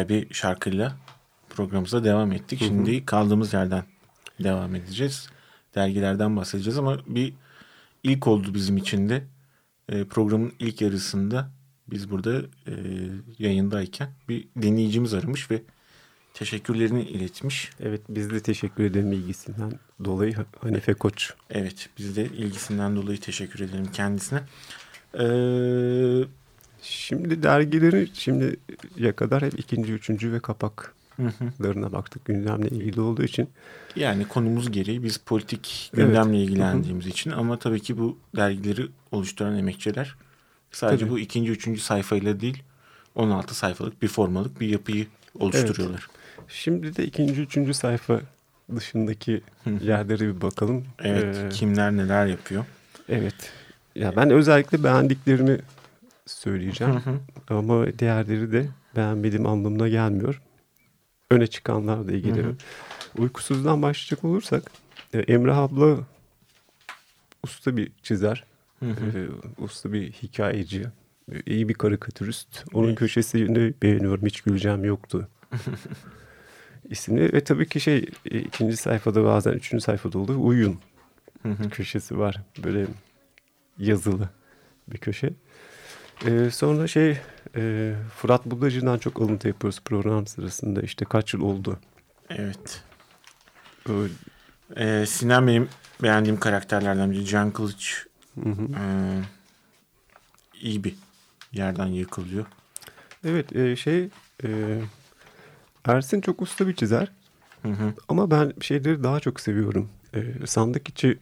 Güzel 0.03 0.27
bir 0.27 0.33
şarkıyla 0.33 0.97
programımıza 1.49 2.03
devam 2.03 2.31
ettik. 2.31 2.59
Şimdi 2.59 3.05
kaldığımız 3.05 3.53
yerden 3.53 3.83
devam 4.39 4.75
edeceğiz. 4.75 5.29
Dergilerden 5.75 6.37
bahsedeceğiz 6.37 6.77
ama 6.77 6.97
bir 7.07 7.33
ilk 8.03 8.27
oldu 8.27 8.53
bizim 8.53 8.77
için 8.77 9.09
de. 9.09 9.23
E, 9.89 10.03
programın 10.05 10.53
ilk 10.59 10.81
yarısında 10.81 11.49
biz 11.87 12.09
burada 12.09 12.41
e, 12.67 12.73
yayındayken 13.39 14.09
bir 14.29 14.47
dinleyicimiz 14.61 15.13
aramış 15.13 15.51
ve 15.51 15.61
teşekkürlerini 16.33 17.01
iletmiş. 17.01 17.71
Evet 17.79 18.01
biz 18.09 18.29
de 18.29 18.39
teşekkür 18.39 18.83
ederim 18.83 19.11
ilgisinden 19.11 19.79
dolayı 20.05 20.35
Hanife 20.61 20.93
Koç. 20.93 21.33
Evet 21.49 21.89
biz 21.97 22.15
de 22.15 22.25
ilgisinden 22.25 22.95
dolayı 22.95 23.19
teşekkür 23.19 23.59
ederim 23.59 23.91
kendisine. 23.93 24.41
Ee, 25.19 26.23
şimdi 26.83 27.43
dergileri 27.43 28.09
şimdiye 28.13 29.11
kadar 29.15 29.41
hep 29.41 29.59
ikinci, 29.59 29.93
üçüncü 29.93 30.33
ve 30.33 30.39
kapaklarına 30.39 31.91
baktık 31.91 32.25
gündemle 32.25 32.67
ilgili 32.67 33.01
olduğu 33.01 33.23
için. 33.23 33.49
Yani 33.95 34.27
konumuz 34.27 34.71
gereği 34.71 35.03
biz 35.03 35.17
politik 35.17 35.91
gündemle 35.93 36.37
evet. 36.37 36.49
ilgilendiğimiz 36.49 37.07
için 37.07 37.31
ama 37.31 37.59
tabii 37.59 37.79
ki 37.79 37.97
bu 37.97 38.17
dergileri 38.35 38.87
oluşturan 39.11 39.57
emekçiler 39.57 40.15
sadece 40.71 41.05
tabii. 41.05 41.13
bu 41.13 41.19
ikinci, 41.19 41.51
üçüncü 41.51 41.81
sayfayla 41.81 42.39
değil 42.39 42.63
16 43.15 43.55
sayfalık 43.55 44.01
bir 44.01 44.07
formalık 44.07 44.61
bir 44.61 44.67
yapıyı 44.67 45.07
oluşturuyorlar. 45.39 46.07
Evet. 46.39 46.47
Şimdi 46.47 46.95
de 46.95 47.05
ikinci, 47.05 47.41
üçüncü 47.41 47.73
sayfa 47.73 48.21
dışındaki 48.75 49.41
yerlere 49.81 50.35
bir 50.35 50.41
bakalım. 50.41 50.85
Evet, 51.03 51.37
ee, 51.37 51.49
kimler 51.49 51.91
neler 51.91 52.25
yapıyor? 52.25 52.65
Evet. 53.09 53.35
Ya 53.95 54.15
ben 54.15 54.29
özellikle 54.29 54.83
beğendiklerimi 54.83 55.59
söyleyeceğim. 56.25 57.01
Ama 57.49 57.99
diğerleri 57.99 58.51
de 58.51 58.67
beğenmediğim 58.95 59.45
anlamına 59.45 59.87
gelmiyor. 59.87 60.41
Öne 61.29 61.47
çıkanlarla 61.47 62.11
ilgili. 62.11 62.45
Uykusuzdan 63.17 63.81
başlayacak 63.81 64.23
olursak 64.23 64.63
e, 65.13 65.19
Emre 65.19 65.53
abla 65.53 65.97
usta 67.43 67.77
bir 67.77 67.91
çizer. 68.03 68.43
Hı 68.79 68.85
hı. 68.85 69.19
E, 69.19 69.27
usta 69.63 69.93
bir 69.93 70.11
hikayeci. 70.11 70.85
E, 71.31 71.41
iyi 71.45 71.69
bir 71.69 71.73
karikatürist. 71.73 72.65
Onun 72.73 72.87
evet. 72.87 72.99
köşesini 72.99 73.73
beğeniyorum. 73.81 74.25
Hiç 74.25 74.41
güleceğim 74.41 74.85
yoktu. 74.85 75.27
isimli 76.89 77.33
ve 77.33 77.43
tabii 77.43 77.67
ki 77.67 77.79
şey 77.79 78.05
ikinci 78.25 78.77
sayfada 78.77 79.23
bazen 79.23 79.51
üçüncü 79.51 79.83
sayfada 79.83 80.19
oluyor 80.19 80.39
uyun 80.39 80.79
köşesi 81.71 82.17
var 82.17 82.41
böyle 82.63 82.87
yazılı 83.77 84.29
bir 84.87 84.97
köşe. 84.97 85.33
Ee, 86.25 86.49
sonra 86.51 86.87
şey 86.87 87.17
e, 87.55 87.93
Fırat 88.15 88.45
Buldacı'dan 88.45 88.97
çok 88.97 89.21
alıntı 89.21 89.47
yapıyoruz 89.47 89.79
program 89.85 90.27
sırasında 90.27 90.81
işte 90.81 91.05
kaç 91.05 91.33
yıl 91.33 91.41
oldu. 91.41 91.79
Evet. 92.29 92.83
Öyle. 93.89 94.13
Ee, 94.77 95.05
Sinan 95.05 95.47
benim 95.47 95.69
beğendiğim 96.03 96.39
karakterlerden 96.39 97.11
biri. 97.11 97.25
Can 97.25 97.51
Kılıç 97.51 98.05
hı 98.43 98.49
hı. 98.49 98.63
E, 98.63 98.85
iyi 100.61 100.83
bir 100.83 100.95
yerden 101.51 101.87
yıkılıyor. 101.87 102.45
Evet 103.25 103.55
e, 103.55 103.75
şey 103.75 104.09
e, 104.43 104.79
Ersin 105.85 106.21
çok 106.21 106.41
usta 106.41 106.67
bir 106.67 106.75
çizer. 106.75 107.11
Hı 107.61 107.69
hı. 107.69 107.93
Ama 108.07 108.31
ben 108.31 108.53
şeyleri 108.61 109.03
daha 109.03 109.19
çok 109.19 109.39
seviyorum. 109.39 109.89
E, 110.13 110.47
sandık 110.47 110.89
içi 110.89 111.19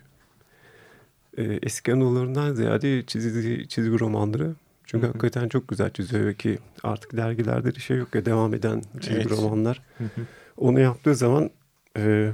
e, 1.37 1.43
eski 1.43 1.93
anılarından 1.93 2.53
ziyade 2.53 3.05
çizgi, 3.05 3.67
çizgi 3.67 3.99
romanları. 3.99 4.55
Çünkü 4.91 5.07
hı 5.07 5.09
hı. 5.09 5.13
hakikaten 5.13 5.49
çok 5.49 5.67
güzel 5.67 5.89
çiziyor 5.93 6.33
ki 6.33 6.59
artık 6.83 7.17
dergilerde 7.17 7.75
de 7.75 7.79
şey 7.79 7.97
yok 7.97 8.15
ya 8.15 8.25
devam 8.25 8.53
eden 8.53 8.83
çizgi 9.01 9.15
evet. 9.15 9.31
romanlar. 9.31 9.81
Hı 9.97 10.03
hı. 10.03 10.21
Onu 10.57 10.79
yaptığı 10.79 11.15
zaman 11.15 11.49
e, 11.97 12.31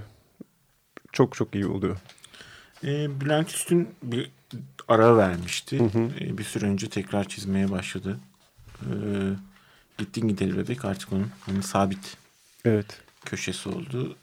çok 1.12 1.36
çok 1.36 1.56
iyi 1.56 1.68
oluyor. 1.68 1.98
E, 2.84 3.22
Bülent 3.22 3.50
Üstün 3.50 3.90
bir 4.04 4.32
ara 4.88 5.18
vermişti. 5.18 5.76
E, 6.20 6.38
bir 6.38 6.44
süre 6.44 6.66
önce 6.66 6.90
tekrar 6.90 7.28
çizmeye 7.28 7.72
başladı. 7.72 8.20
E, 8.82 8.92
Gittin 9.98 10.28
gideli 10.28 10.58
bebek 10.58 10.86
artık 10.86 11.14
onun 11.14 11.30
hani 11.40 11.64
sabit 11.64 12.18
evet. 12.66 13.02
köşesi 13.26 13.70
oldu. 13.70 14.16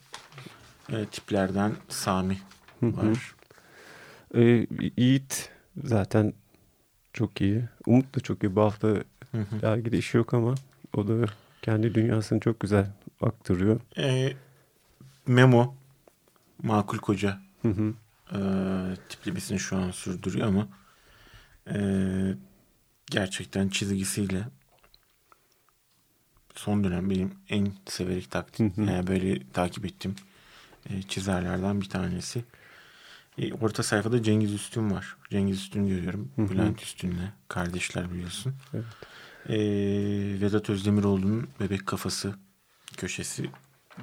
E, 0.92 1.04
tiplerden 1.06 1.72
Sami 1.88 2.38
var. 2.82 3.34
E, 4.34 4.66
Yiğit 4.96 5.50
zaten 5.84 6.32
çok 7.14 7.40
iyi. 7.40 7.64
Umut 7.86 8.16
da 8.16 8.20
çok 8.20 8.42
iyi. 8.42 8.56
Bu 8.56 8.62
hafta 8.62 8.88
hı 8.88 9.02
hı. 9.32 9.62
dergide 9.62 9.98
işi 9.98 10.16
yok 10.16 10.34
ama 10.34 10.54
o 10.96 11.08
da 11.08 11.24
kendi 11.62 11.94
dünyasını 11.94 12.40
çok 12.40 12.60
güzel 12.60 12.86
aktarıyor. 13.20 13.80
E, 13.98 14.32
Memo 15.26 15.74
makul 16.62 16.98
koca 16.98 17.38
hı 17.62 17.68
hı. 17.68 17.94
E, 18.32 18.38
tiplemesini 19.08 19.58
şu 19.58 19.76
an 19.76 19.90
sürdürüyor 19.90 20.48
ama 20.48 20.68
e, 21.70 21.78
gerçekten 23.10 23.68
çizgisiyle 23.68 24.44
son 26.54 26.84
dönem 26.84 27.10
benim 27.10 27.32
en 27.48 27.72
severek 27.86 28.30
takip, 28.30 28.78
yani 28.78 29.06
böyle 29.06 29.52
takip 29.52 29.86
ettiğim 29.86 30.14
e, 30.90 31.02
çizerlerden 31.02 31.80
bir 31.80 31.88
tanesi. 31.88 32.44
E, 33.38 33.54
orta 33.54 33.82
sayfada 33.82 34.22
Cengiz 34.22 34.52
Üstün 34.52 34.90
var. 34.90 35.16
Cengiz 35.30 35.58
Üstün 35.58 35.86
görüyorum. 35.86 36.30
Hı 36.36 36.42
hı. 36.42 36.50
Bülent 36.50 36.82
Üstün'le 36.82 37.32
kardeşler 37.48 38.10
biliyorsun. 38.10 38.54
Evet. 38.74 38.84
E, 39.48 39.56
Vedat 40.40 40.70
Özdemiroğlu'nun 40.70 41.48
Bebek 41.60 41.86
Kafası 41.86 42.34
köşesi 42.96 43.50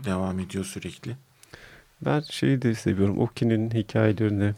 devam 0.06 0.40
ediyor 0.40 0.66
sürekli. 0.66 1.18
Ben 2.06 2.20
şeyi 2.20 2.62
de 2.62 2.76
seviyorum. 2.76 3.20
Oki'nin 3.20 3.70
hikayelerini 3.72 4.54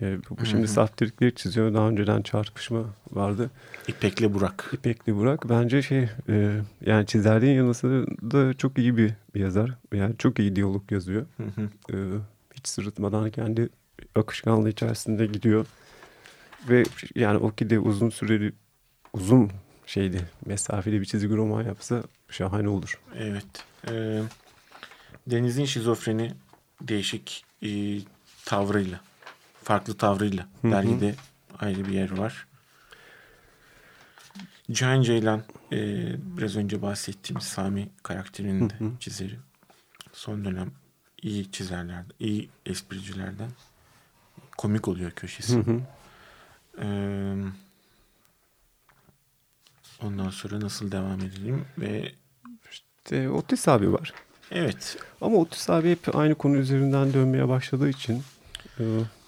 e, 0.00 0.18
bu 0.30 0.46
şimdi 0.46 0.68
saftirikleri 0.68 1.34
çiziyor. 1.34 1.74
Daha 1.74 1.88
önceden 1.88 2.22
çarpışma 2.22 2.84
vardı. 3.10 3.50
İpekli 3.88 4.34
Burak. 4.34 4.70
İpekli 4.72 5.16
Burak. 5.16 5.48
Bence 5.48 5.82
şey 5.82 6.08
e, 6.28 6.60
yani 6.86 7.06
çizerliğin 7.06 7.56
yanı 7.56 7.74
da 8.30 8.54
çok 8.54 8.78
iyi 8.78 8.96
bir, 8.96 9.12
bir 9.34 9.40
yazar. 9.40 9.70
Yani 9.92 10.14
çok 10.18 10.38
iyi 10.38 10.56
diyalog 10.56 10.92
yazıyor. 10.92 11.26
E, 11.92 11.96
hiç 12.54 12.68
sırıtmadan 12.68 13.30
kendi 13.30 13.68
akışkanlığı 14.14 14.70
içerisinde 14.70 15.26
gidiyor. 15.26 15.66
Ve 16.68 16.84
yani 17.14 17.38
Oki 17.38 17.70
de 17.70 17.78
uzun 17.78 18.10
süreli 18.10 18.52
uzun 19.12 19.50
şeydi 19.86 20.28
mesafeli 20.46 21.00
bir 21.00 21.06
çizgi 21.06 21.36
roman 21.36 21.62
yapsa 21.62 22.02
şahane 22.30 22.68
olur. 22.68 23.00
Evet. 23.18 23.64
E, 23.88 24.22
Deniz'in 25.26 25.64
şizofreni 25.64 26.32
değişik 26.80 27.44
e, 27.62 28.00
tavrıyla 28.44 29.00
farklı 29.62 29.96
tavrıyla 29.96 30.48
Hı-hı. 30.62 30.72
dergide 30.72 31.14
ayrı 31.58 31.84
bir 31.84 31.92
yer 31.92 32.18
var. 32.18 32.46
Cihan 34.70 35.02
Ceylan 35.02 35.42
e, 35.72 35.78
biraz 36.36 36.56
önce 36.56 36.82
bahsettiğimiz 36.82 37.44
Sami 37.44 37.88
karakterinin 38.02 38.70
de 38.70 38.74
Hı-hı. 38.74 38.90
çizeri. 39.00 39.38
Son 40.12 40.44
dönem 40.44 40.70
iyi 41.22 41.52
çizerlerden, 41.52 42.06
iyi 42.20 42.48
espricilerden 42.66 43.50
komik 44.60 44.88
oluyor 44.88 45.10
köşesi. 45.10 45.56
Hı 45.56 45.80
Ee, 46.82 47.34
ondan 50.02 50.30
sonra 50.30 50.60
nasıl 50.60 50.92
devam 50.92 51.20
edelim 51.20 51.64
ve 51.78 52.12
işte 52.70 53.30
Otis 53.30 53.68
abi 53.68 53.92
var. 53.92 54.12
Evet. 54.50 54.96
Ama 55.20 55.36
Otis 55.36 55.70
abi 55.70 55.90
hep 55.90 56.16
aynı 56.16 56.34
konu 56.34 56.56
üzerinden 56.56 57.12
dönmeye 57.12 57.48
başladığı 57.48 57.88
için 57.88 58.22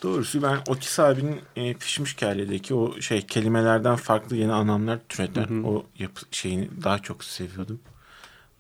Doğrusu 0.03 0.43
ben 0.43 0.59
Otis 0.69 1.01
abinin 1.01 1.41
e, 1.57 1.75
pişmiş 1.75 2.17
kelledeki 2.17 2.75
o 2.75 3.01
şey 3.01 3.27
kelimelerden 3.27 3.97
farklı 3.97 4.37
yeni 4.37 4.53
anlamlar 4.53 4.99
türeten 5.09 5.49
hı 5.49 5.55
hı. 5.55 5.67
o 5.67 5.87
yapı 5.99 6.21
şeyini 6.31 6.69
daha 6.83 6.99
çok 6.99 7.25
seviyordum. 7.25 7.81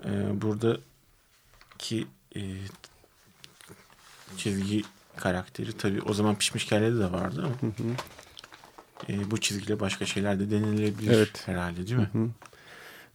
E, 0.05 0.11
buradaki 0.43 2.07
e, 2.37 2.43
çizgi 4.37 4.85
karakteri 5.17 5.73
tabii 5.73 6.03
o 6.03 6.15
zaman 6.15 6.35
pişmiş 6.35 6.65
kellede 6.65 6.99
de 6.99 7.13
vardı 7.13 7.43
ama 7.45 7.55
hı 7.73 7.83
hı. 7.83 9.13
E, 9.13 9.31
bu 9.31 9.41
çizgiyle 9.41 9.81
başka 9.81 10.07
şeyler 10.07 10.41
de 10.41 10.51
denilebilir 10.51 11.17
evet. 11.17 11.49
herhalde 11.49 11.87
değil 11.87 11.99
mi? 11.99 12.09
Hı 12.13 12.19
hı. 12.19 12.29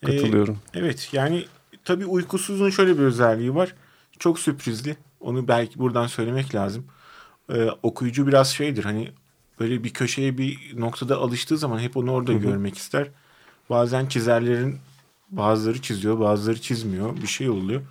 Katılıyorum. 0.06 0.60
E, 0.74 0.80
evet 0.80 1.10
yani 1.12 1.46
tabii 1.86 2.06
uykusuzun 2.06 2.70
şöyle 2.70 2.98
bir 2.98 3.04
özelliği 3.04 3.56
var. 3.56 3.76
Çok 4.20 4.40
sürprizli. 4.40 4.98
Onu 5.20 5.48
belki 5.48 5.80
buradan 5.80 6.08
söylemek 6.08 6.56
lazım 6.56 6.86
e, 7.54 7.70
okuyucu 7.84 8.28
biraz 8.28 8.50
şeydir 8.50 8.84
hani 8.84 9.12
böyle 9.60 9.84
bir 9.84 9.90
köşeye 9.90 10.38
bir 10.38 10.80
noktada 10.80 11.18
alıştığı 11.18 11.58
zaman 11.58 11.80
hep 11.80 11.98
onu 11.98 12.12
orada 12.12 12.32
Hı-hı. 12.32 12.42
görmek 12.42 12.78
ister. 12.78 13.08
Bazen 13.70 14.06
çizerlerin 14.06 14.78
bazıları 15.30 15.82
çiziyor 15.82 16.20
bazıları 16.20 16.62
çizmiyor 16.62 17.18
bir 17.18 17.28
şey 17.28 17.50
oluyor. 17.50 17.82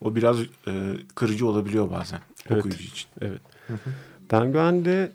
O 0.00 0.14
biraz 0.14 0.40
e, 0.68 0.96
kırıcı 1.14 1.46
olabiliyor 1.46 1.90
bazen 1.90 2.20
evet. 2.50 2.60
okuyucu 2.60 2.84
için. 2.84 3.08
Evet. 3.20 3.40
Penguen'de 4.28 5.12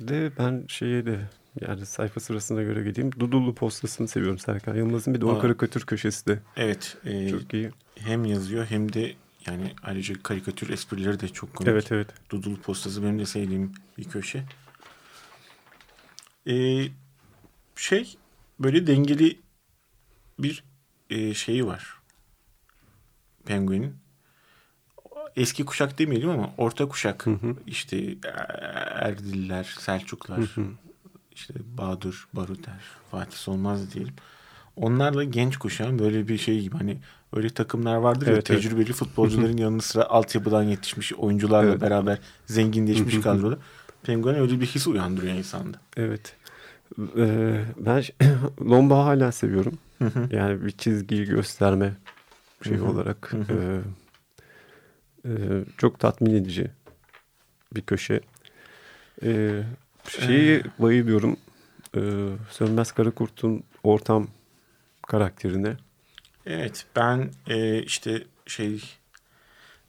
de 0.00 0.32
ben 0.38 0.64
şeye 0.68 1.06
de 1.06 1.20
Yani 1.60 1.86
sayfa 1.86 2.20
sırasına 2.20 2.62
göre 2.62 2.82
gideyim. 2.82 3.12
Dudullu 3.12 3.54
postasını 3.54 4.08
seviyorum 4.08 4.38
Serkan 4.38 4.76
Yılmaz'ın. 4.76 5.14
Bir 5.14 5.20
de 5.20 5.24
o 5.24 5.38
karikatür 5.38 5.80
köşesi 5.80 6.26
de 6.26 6.38
Evet. 6.56 6.96
e, 7.04 7.28
çok 7.28 7.54
iyi. 7.54 7.70
hem 7.96 8.24
yazıyor 8.24 8.66
hem 8.66 8.92
de 8.92 9.14
yani 9.46 9.74
ayrıca 9.82 10.14
karikatür 10.22 10.70
esprileri 10.70 11.20
de 11.20 11.28
çok 11.28 11.54
komik. 11.54 11.68
Evet 11.68 11.92
evet. 11.92 12.08
Dudul 12.30 12.56
postası 12.56 13.02
benim 13.02 13.18
de 13.18 13.26
sevdiğim 13.26 13.72
bir 13.98 14.04
köşe. 14.04 14.44
Ee, 16.46 16.88
şey 17.76 18.16
böyle 18.60 18.86
dengeli 18.86 19.38
bir 20.38 20.64
e, 21.10 21.34
şeyi 21.34 21.66
var. 21.66 21.94
Penguin'in. 23.44 23.96
Eski 25.36 25.64
kuşak 25.64 25.98
demeyelim 25.98 26.30
ama 26.30 26.50
orta 26.58 26.88
kuşak. 26.88 27.24
İşte 27.66 27.96
e, 27.96 28.18
Erdililer, 28.94 29.76
Selçuklar, 29.80 30.40
işte 31.32 31.54
Bahadır, 31.78 32.26
Baruter, 32.32 32.80
Fatih 33.10 33.36
Solmaz 33.36 33.94
diyelim. 33.94 34.14
Onlarla 34.76 35.24
genç 35.24 35.56
kuşağın 35.56 35.98
böyle 35.98 36.28
bir 36.28 36.38
şey 36.38 36.60
gibi 36.60 36.76
hani 36.76 36.98
öyle 37.36 37.50
takımlar 37.50 37.96
vardır 37.96 38.26
ya 38.26 38.32
Evet, 38.32 38.50
evet. 38.50 38.62
tecrübeli 38.62 38.92
futbolcuların 38.92 39.56
yanı 39.56 39.82
sıra 39.82 40.04
altyapıdan 40.04 40.62
yetişmiş 40.62 41.12
oyuncularla 41.12 41.70
Evet. 41.70 41.80
beraber 41.80 42.18
zenginleşmiş 42.46 43.20
kadroda. 43.20 43.58
Penguen 44.02 44.34
öyle 44.34 44.60
bir 44.60 44.66
his 44.66 44.86
uyandırıyor 44.86 45.34
insanda. 45.34 45.76
Evet. 45.96 46.36
Ee, 47.16 47.64
ben 47.76 48.02
Lomba 48.70 49.04
hala 49.04 49.32
seviyorum. 49.32 49.78
Yani 50.30 50.64
bir 50.64 50.70
çizgiyi 50.70 51.24
gösterme 51.24 51.92
şey 52.62 52.76
Hı 52.76 52.80
hı. 52.80 52.88
olarak. 52.90 53.32
Hı 53.32 53.36
hı. 53.38 53.52
e, 53.52 53.80
e, 55.26 55.30
çok 55.78 56.00
tatmin 56.00 56.34
edici 56.34 56.70
bir 57.74 57.82
köşe. 57.82 58.20
Ee, 59.22 59.62
şeyi 60.08 60.62
bayılıyorum. 60.78 61.36
Ee, 61.96 62.00
Sönmez 62.50 62.92
Karakurt'un 62.92 63.62
ortam 63.82 64.28
karakterine. 65.08 65.76
Evet 66.46 66.86
ben 66.96 67.30
e, 67.46 67.82
işte 67.82 68.26
şey 68.46 68.82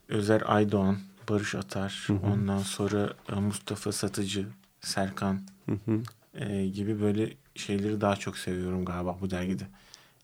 Özer 0.10 0.44
Aydoğan, 0.46 0.98
Barış 1.30 1.56
Atar, 1.56 2.08
ondan 2.24 2.58
sonra 2.60 3.14
e, 3.30 3.36
Mustafa 3.36 3.92
Satıcı, 3.92 4.48
Serkan 4.82 5.42
Hı 5.66 5.78
hı. 5.86 6.02
e, 6.34 6.68
gibi 6.68 7.02
böyle 7.02 7.34
şeyleri 7.56 8.02
daha 8.02 8.16
çok 8.16 8.38
seviyorum 8.38 8.86
galiba 8.86 9.18
bu 9.22 9.30
dergide. 9.30 9.68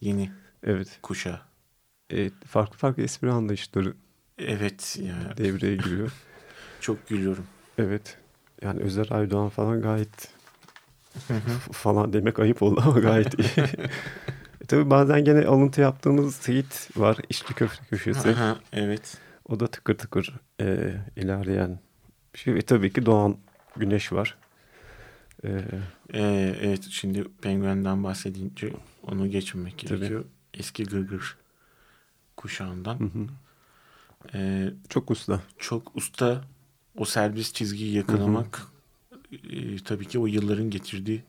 Yeni 0.02 0.32
Evet. 0.64 1.00
kuşağı. 1.02 1.42
E, 2.12 2.30
farklı 2.30 2.78
farklı 2.78 3.04
espri 3.04 3.32
anlayışları 3.32 3.94
Evet 4.38 4.98
ya 5.02 5.38
devreye 5.38 5.76
giriyor. 5.76 6.12
çok 6.82 7.08
gülüyorum. 7.08 7.46
Evet. 7.78 8.18
Yani 8.62 8.82
Özer 8.82 9.08
Aydoğan 9.12 9.50
falan 9.50 9.82
gayet 9.82 10.30
falan 11.72 12.14
demek 12.14 12.40
ayıp 12.40 12.62
oldu 12.64 12.82
ama 12.86 13.00
gayet 13.00 13.40
iyi. 13.40 13.48
e, 14.62 14.66
tabii 14.68 14.90
bazen 14.90 15.24
gene 15.26 15.46
alıntı 15.46 15.82
yaptığımız 15.82 16.36
Seyit 16.36 16.90
var. 16.98 17.18
İçli 17.30 17.54
köfte 17.54 17.86
köşesi. 17.90 18.30
Aha, 18.30 18.60
evet. 18.74 19.18
O 19.50 19.60
da 19.60 19.68
tıkır 19.68 19.98
tıkır 19.98 20.36
e, 20.62 20.94
ilerleyen 21.16 21.80
bir 22.34 22.40
şey. 22.40 22.54
Ve 22.56 22.62
tabii 22.62 22.94
ki 22.94 23.06
Doğan 23.06 23.38
Güneş 23.76 24.14
var. 24.14 24.38
E, 25.44 25.50
Ee, 26.14 26.56
evet 26.62 26.84
şimdi 26.90 27.24
Penguen'den 27.42 28.04
bahsedince 28.04 28.74
onu 29.04 29.30
geçmemek 29.30 29.78
gerekiyor. 29.78 30.26
Eski 30.54 30.84
Gırgır 30.84 31.38
kuşağından. 32.38 33.00
hı 33.00 33.04
hı. 33.04 33.28
Ee, 34.34 34.74
Çok 34.90 35.12
usta. 35.12 35.42
çok 35.58 35.96
usta 35.96 36.42
o 36.98 37.06
serbest 37.06 37.56
çizgiyi 37.56 37.96
yakalamak 37.96 38.62
e, 39.32 39.78
tabii 39.84 40.06
ki 40.08 40.20
o 40.20 40.28
yılların 40.28 40.70
getirdiği 40.70 41.24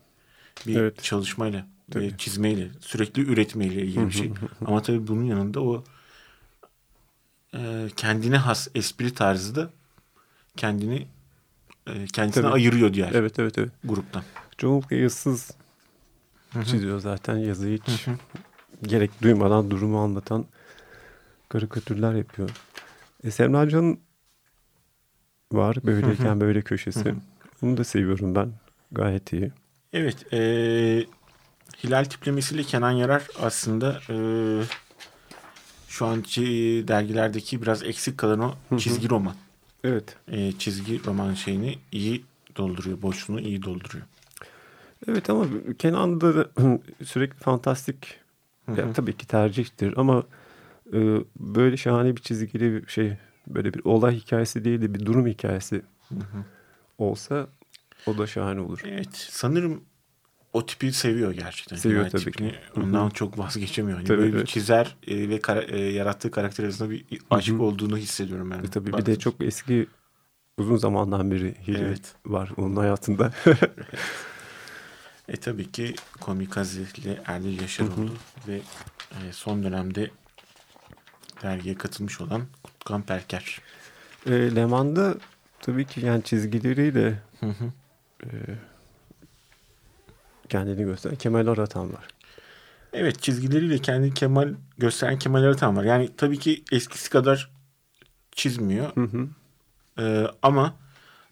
bir 0.67 0.77
Evet. 0.77 1.03
çalışmayla 1.03 1.59
ve 1.61 1.93
Tabii. 1.93 2.19
çizmeyle 2.19 2.69
sürekli 2.81 3.23
üretmeyle 3.23 3.83
ilgili 3.83 4.07
bir 4.07 4.13
şey. 4.13 4.33
Ama 4.67 4.83
tabii 4.83 5.07
bunun 5.07 5.25
yanında 5.25 5.61
o 5.63 5.85
e, 7.55 7.89
kendine 7.97 8.37
has 8.37 8.69
espri 8.75 9.15
tarzı 9.15 9.55
da 9.55 9.71
kendini 10.57 11.07
e, 11.87 12.07
kendisine 12.07 12.43
Tabii. 12.43 12.55
ayırıyor 12.55 12.95
diğer 12.95 13.13
Evet 13.13 13.39
evet 13.39 13.59
evet. 13.59 13.73
gruptan. 13.85 14.23
Çoğunlukla 14.59 14.97
yazısız 14.97 15.51
çiziyor 16.65 17.01
zaten. 17.01 17.37
Yazı 17.37 17.69
hiç 17.69 18.07
gerek 18.83 19.23
duymadan 19.23 19.71
durumu 19.71 20.01
anlatan 20.01 20.47
karikatürler 21.49 22.15
yapıyor. 22.15 22.51
E, 23.25 23.31
Semra 23.31 23.69
Can'ın 23.69 24.01
var. 25.53 25.77
Böyleyken 25.85 26.41
böyle 26.41 26.63
köşesi. 26.63 27.15
Onu 27.63 27.77
da 27.77 27.85
seviyorum 27.85 28.35
ben. 28.35 28.53
Gayet 28.93 29.33
iyi. 29.33 29.53
Evet. 29.93 30.33
E, 30.33 30.39
Hilal 31.85 32.05
tiplemesiyle 32.05 32.63
Kenan 32.63 32.91
Yarar 32.91 33.27
aslında 33.43 34.01
e, 34.11 34.17
şu 35.89 36.07
anki 36.07 36.43
dergilerdeki 36.89 37.63
biraz 37.63 37.83
eksik 37.83 38.19
kalan 38.19 38.41
o 38.41 38.79
çizgi 38.79 39.11
roman. 39.11 39.35
Evet. 39.85 40.17
E, 40.29 40.53
çizgi 40.53 41.05
roman 41.05 41.35
şeyini 41.35 41.79
iyi 41.93 42.25
dolduruyor. 42.57 43.03
Boşluğunu 43.03 43.41
iyi 43.41 43.63
dolduruyor. 43.63 44.05
Evet 45.09 45.31
ama 45.31 45.47
Kenan 45.79 46.21
da 46.21 46.49
sürekli 47.05 47.39
fantastik 47.39 48.21
ya, 48.77 48.93
tabii 48.93 49.17
ki 49.17 49.27
tercihtir 49.27 49.95
ama 49.97 50.23
e, 50.93 50.99
böyle 51.37 51.77
şahane 51.77 52.17
bir 52.17 52.23
çizgili 52.23 52.73
bir 52.83 52.87
şey 52.89 53.17
böyle 53.47 53.75
bir 53.75 53.85
olay 53.85 54.17
hikayesi 54.17 54.65
değil 54.65 54.83
de 54.83 54.95
bir 54.95 55.07
durum 55.07 55.27
hikayesi 55.27 55.83
olsa 56.99 57.47
o 58.07 58.19
da 58.19 58.27
şahane 58.27 58.61
olur. 58.61 58.81
Evet. 58.85 59.09
Sanırım 59.31 59.85
o 60.53 60.67
tipi 60.67 60.93
seviyor 60.93 61.33
gerçekten. 61.33 61.77
Seviyor 61.77 62.11
tabii 62.11 62.23
tipini. 62.25 62.51
ki. 62.51 62.59
Ondan 62.77 63.11
çok 63.11 63.39
vazgeçemiyor. 63.39 63.99
Hani 63.99 64.07
Tabii, 64.09 64.19
böyle 64.19 64.33
bir 64.33 64.37
evet. 64.39 64.49
çizer 64.49 64.97
e, 65.07 65.29
ve 65.29 65.41
kara- 65.41 65.63
e, 65.65 65.81
yarattığı 65.81 66.31
karakter 66.31 66.65
arasında 66.65 66.91
bir 66.91 67.05
aşk 67.31 67.61
olduğunu 67.61 67.97
hissediyorum 67.97 68.51
ben. 68.51 68.59
E, 68.59 68.63
tabii 68.63 68.93
bir 68.93 69.07
de 69.07 69.19
çok 69.19 69.35
eski 69.41 69.87
uzun 70.59 70.77
zamandan 70.77 71.31
beri 71.31 71.55
Evet. 71.69 72.15
var 72.27 72.51
onun 72.57 72.77
hayatında. 72.77 73.33
E 75.29 75.37
tabii 75.37 75.71
ki 75.73 75.95
Komikaze 76.21 76.81
ile 76.97 77.23
Erdil 77.27 77.61
Yaşaroğlu 77.61 78.11
ve 78.49 78.55
e, 79.11 79.33
son 79.33 79.63
dönemde 79.63 80.11
dergiye 81.47 81.75
katılmış 81.75 82.21
olan 82.21 82.43
Kutkan 82.63 83.03
Perker. 83.03 83.61
e, 84.27 84.31
Leman'da 84.31 85.15
tabii 85.61 85.85
ki 85.85 86.07
yani 86.07 86.23
çizgileriyle 86.23 87.23
Hı 87.41 87.47
hı. 87.47 87.65
e, 88.25 88.29
kendini 90.49 90.85
gösteren 90.85 91.17
Kemal 91.17 91.47
Aratan 91.47 91.93
var. 91.93 92.09
Evet 92.93 93.23
çizgileriyle 93.23 93.79
kendi 93.79 94.15
Kemal 94.15 94.55
gösteren 94.79 95.19
Kemal 95.19 95.43
Aratan 95.43 95.77
var. 95.77 95.85
Yani 95.85 96.11
tabii 96.17 96.39
ki 96.39 96.65
eskisi 96.73 97.11
kadar 97.11 97.51
çizmiyor. 98.33 98.97
Hı 98.97 99.01
hı. 99.05 99.29
Ee, 99.99 100.27
ama 100.43 100.75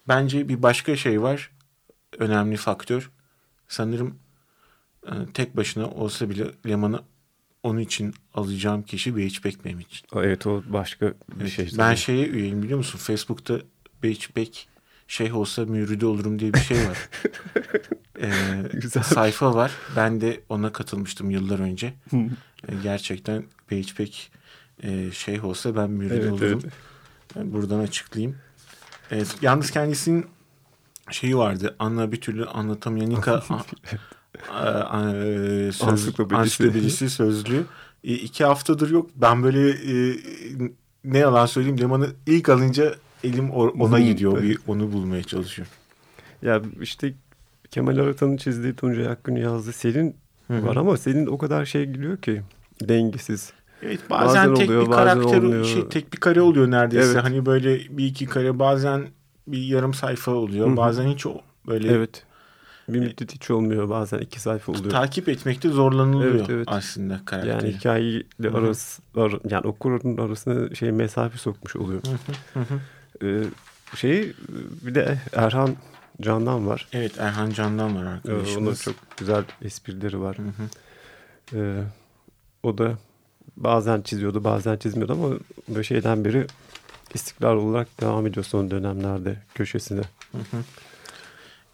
bence 0.07 0.49
bir 0.49 0.63
başka 0.63 0.95
şey 0.95 1.21
var. 1.21 1.51
Önemli 2.19 2.57
faktör. 2.57 3.11
Sanırım 3.67 4.19
e, 5.07 5.13
tek 5.33 5.57
başına 5.57 5.89
olsa 5.89 6.29
bile 6.29 6.45
Leman'ı 6.67 7.01
onun 7.65 7.79
için 7.79 8.13
alacağım 8.33 8.83
kişi 8.83 9.15
Beyçbek 9.15 9.65
benim 9.65 9.79
için. 9.79 10.07
Evet 10.15 10.47
o 10.47 10.63
başka 10.67 11.05
bir 11.07 11.13
Evet, 11.41 11.51
şey. 11.51 11.69
ben 11.77 11.95
şeye 11.95 12.27
üyeyim 12.27 12.63
biliyor 12.63 12.77
musun? 12.77 12.99
Facebook'ta 12.99 13.59
Beyçbek 14.03 14.69
şeyh 15.07 15.35
olsa 15.35 15.65
müridi 15.65 16.05
olurum 16.05 16.39
diye 16.39 16.53
bir 16.53 16.59
şey 16.59 16.77
var. 16.77 16.97
Ee, 18.21 18.31
Güzel. 18.73 19.03
sayfa 19.03 19.55
var. 19.55 19.71
Ben 19.95 20.21
de 20.21 20.41
ona 20.49 20.71
katılmıştım 20.71 21.29
yıllar 21.31 21.59
önce. 21.59 21.93
Ee, 22.13 22.27
gerçekten 22.83 23.43
Beyçbek 23.71 24.31
e, 24.83 25.11
şeyh 25.11 25.45
olsa 25.45 25.75
ben 25.75 25.89
müridi 25.89 26.13
Evet, 26.13 26.31
olurum. 26.31 26.59
evet. 26.63 26.73
Ben 27.35 27.53
buradan 27.53 27.79
açıklayayım. 27.79 28.35
Ee, 29.11 29.23
yalnız 29.41 29.71
kendisinin 29.71 30.25
şeyi 31.11 31.37
vardı. 31.37 31.75
Anla 31.79 32.11
bir 32.11 32.21
türlü 32.21 32.45
anlatamayan 32.45 33.09
Nika 33.09 33.43
Ansiklopedisi. 35.81 36.35
ansiklopedisi 36.41 37.09
sözlüğü. 37.09 37.63
E, 38.03 38.13
iki 38.13 38.45
haftadır 38.45 38.89
yok. 38.91 39.09
Ben 39.15 39.43
böyle 39.43 39.69
e, 39.69 40.17
ne 41.03 41.17
yalan 41.17 41.45
söyleyeyim 41.45 41.79
Leman'ı 41.79 42.07
ilk 42.27 42.49
alınca 42.49 42.95
elim 43.23 43.51
ona 43.51 43.97
Hı, 43.97 44.01
gidiyor. 44.01 44.41
Bir 44.43 44.57
onu 44.67 44.91
bulmaya 44.91 45.23
çalışıyorum. 45.23 45.73
Ya 46.41 46.61
işte 46.81 47.13
Kemal 47.71 47.97
Aratan'ın 47.97 48.37
çizdiği 48.37 48.75
Tuncay 48.75 49.07
Akgün'ün 49.07 49.41
yazdığı 49.41 49.71
Selin 49.73 50.15
var 50.49 50.75
ama 50.75 50.97
Selin 50.97 51.25
o 51.25 51.37
kadar 51.37 51.65
şey 51.65 51.85
geliyor 51.85 52.17
ki 52.17 52.41
dengesiz. 52.81 53.53
Evet 53.81 53.99
bazen, 54.09 54.27
Bazen 54.27 54.55
tek 54.55 54.69
oluyor, 54.69 54.85
bir 54.85 54.91
karakter 54.91 55.37
olmuyor. 55.37 55.65
şey 55.65 55.87
tek 55.89 56.13
bir 56.13 56.17
kare 56.17 56.41
oluyor 56.41 56.71
neredeyse. 56.71 57.11
Evet. 57.11 57.23
Hani 57.23 57.45
böyle 57.45 57.79
bir 57.97 58.05
iki 58.05 58.25
kare 58.25 58.59
bazen 58.59 59.07
bir 59.47 59.57
yarım 59.63 59.93
sayfa 59.93 60.31
oluyor. 60.31 60.67
Hı 60.67 60.71
hı. 60.71 60.77
Bazen 60.77 61.07
hiç 61.07 61.25
o 61.25 61.41
böyle 61.67 61.91
Evet. 61.93 62.23
Bir 62.89 62.99
müddet 62.99 63.33
hiç 63.33 63.51
olmuyor 63.51 63.89
bazen 63.89 64.17
iki 64.19 64.39
sayfa 64.39 64.71
oluyor. 64.71 64.89
takip 64.91 65.29
etmekte 65.29 65.69
zorlanılıyor 65.69 66.35
Evet, 66.35 66.49
evet. 66.49 66.67
aslında 66.71 67.19
karakteri. 67.25 67.51
Yani 67.51 67.73
hikayeyle 67.77 68.23
Hı 68.43 68.47
hı. 68.49 68.57
arası, 68.57 69.01
ar- 69.17 69.51
yani 69.51 69.67
okurun 69.67 70.17
arasına 70.17 70.75
şey 70.75 70.91
mesafe 70.91 71.37
sokmuş 71.37 71.75
oluyor. 71.75 72.01
Ee, 73.23 73.43
şey 73.95 74.33
bir 74.81 74.95
de 74.95 75.17
Erhan 75.33 75.75
Candan 76.21 76.67
var. 76.67 76.87
Evet 76.93 77.19
Erhan 77.19 77.49
Candan 77.49 77.95
var 77.95 78.05
arkadaşımız. 78.05 78.57
Onun 78.57 78.73
çok 78.73 78.95
güzel 79.17 79.43
esprileri 79.61 80.21
var. 80.21 80.37
Hı 80.37 80.41
hı. 80.41 80.69
Ee, 81.59 81.83
o 82.63 82.77
da 82.77 82.97
bazen 83.57 84.01
çiziyordu 84.01 84.43
bazen 84.43 84.77
çizmiyordu 84.77 85.13
ama 85.13 85.29
böyle 85.69 85.83
şeyden 85.83 86.25
beri 86.25 86.47
istikrar 87.13 87.55
olarak 87.55 88.01
devam 88.01 88.27
ediyor 88.27 88.45
son 88.45 88.71
dönemlerde 88.71 89.37
köşesine. 89.55 90.01
Hı 90.31 90.37
hı. 90.37 90.57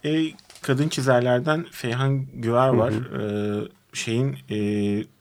E, 0.10 0.32
kadın 0.62 0.90
çizerlerden 0.90 1.66
Feyhan 1.72 2.26
Güver 2.34 2.68
var. 2.68 2.94
Hı 2.94 3.18
hı. 3.18 3.68
E, 3.94 3.96
şeyin 3.98 4.38
e, 4.50 4.58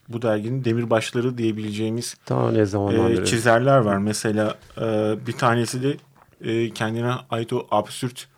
bu 0.08 0.22
derginin 0.22 0.64
demirbaşları 0.64 1.38
diyebileceğimiz 1.38 2.16
Daha 2.28 2.52
ne 2.52 2.64
zamandan 2.64 3.12
e, 3.12 3.24
çizerler 3.24 3.78
var. 3.78 3.98
Mesela 3.98 4.58
e, 4.80 5.14
bir 5.26 5.32
tanesi 5.32 5.82
de 5.82 5.96
e, 6.40 6.70
kendine 6.70 7.12
ait 7.30 7.52
o 7.52 7.66
absürt 7.70 8.28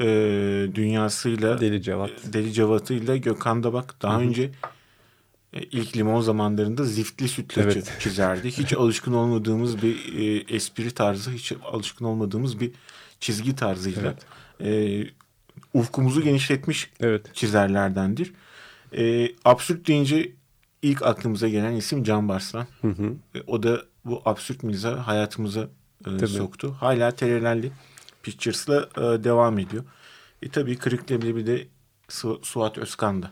e, 0.00 0.06
dünyasıyla 0.74 1.60
Deli 1.60 1.82
Cevat. 1.82 2.10
Deli 2.24 2.52
Cevat'ıyla 2.52 3.16
Gökhan 3.16 3.62
da 3.62 3.72
bak 3.72 3.94
daha 4.02 4.14
Hı-hı. 4.14 4.22
önce 4.22 4.50
e, 5.52 5.62
ilk 5.62 5.96
limon 5.96 6.20
zamanlarında 6.20 6.84
ziftli 6.84 7.28
sütlaçı 7.28 7.78
evet. 7.78 7.92
çizerdi. 8.00 8.50
Hiç 8.50 8.72
alışkın 8.76 9.12
olmadığımız 9.12 9.82
bir 9.82 10.18
e, 10.18 10.54
espri 10.54 10.90
tarzı, 10.90 11.30
hiç 11.30 11.52
alışkın 11.72 12.04
olmadığımız 12.04 12.60
bir 12.60 12.70
çizgi 13.20 13.56
tarzıyla 13.56 14.14
evet. 14.60 15.04
e, 15.06 15.23
ufkumuzu 15.74 16.22
genişletmiş 16.22 16.90
evet. 17.00 17.34
çizerlerdendir. 17.34 18.32
E, 18.96 19.28
absürt 19.44 19.88
deyince 19.88 20.32
ilk 20.82 21.02
aklımıza 21.02 21.48
gelen 21.48 21.72
isim 21.72 22.04
Can 22.04 22.28
Barslan. 22.28 22.66
Hı 22.80 22.88
hı. 22.88 23.12
E, 23.34 23.42
o 23.46 23.62
da 23.62 23.82
bu 24.04 24.22
absürt 24.24 24.62
mizah 24.62 25.06
hayatımıza 25.06 25.68
e, 26.22 26.26
soktu. 26.26 26.76
Hala 26.80 27.10
Terelelli 27.10 27.72
Pictures'la 28.22 28.88
e, 28.96 29.24
devam 29.24 29.58
ediyor. 29.58 29.84
E 30.42 30.48
tabii 30.48 30.76
Kırık 30.76 31.10
Leblebi 31.10 31.46
de 31.46 31.66
Su 32.08 32.40
Suat 32.42 32.78
Özkan 32.78 33.22
da. 33.22 33.30